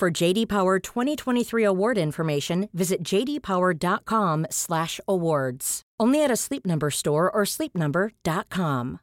For 0.00 0.10
JD 0.10 0.48
Power 0.48 0.78
2023 0.78 1.62
award 1.62 1.98
information, 1.98 2.70
visit 2.72 3.04
jdpower.com/awards. 3.04 5.82
Only 6.00 6.24
at 6.24 6.30
a 6.30 6.36
Sleep 6.36 6.64
Number 6.64 6.90
store 6.90 7.30
or 7.30 7.42
sleepnumber.com. 7.44 9.00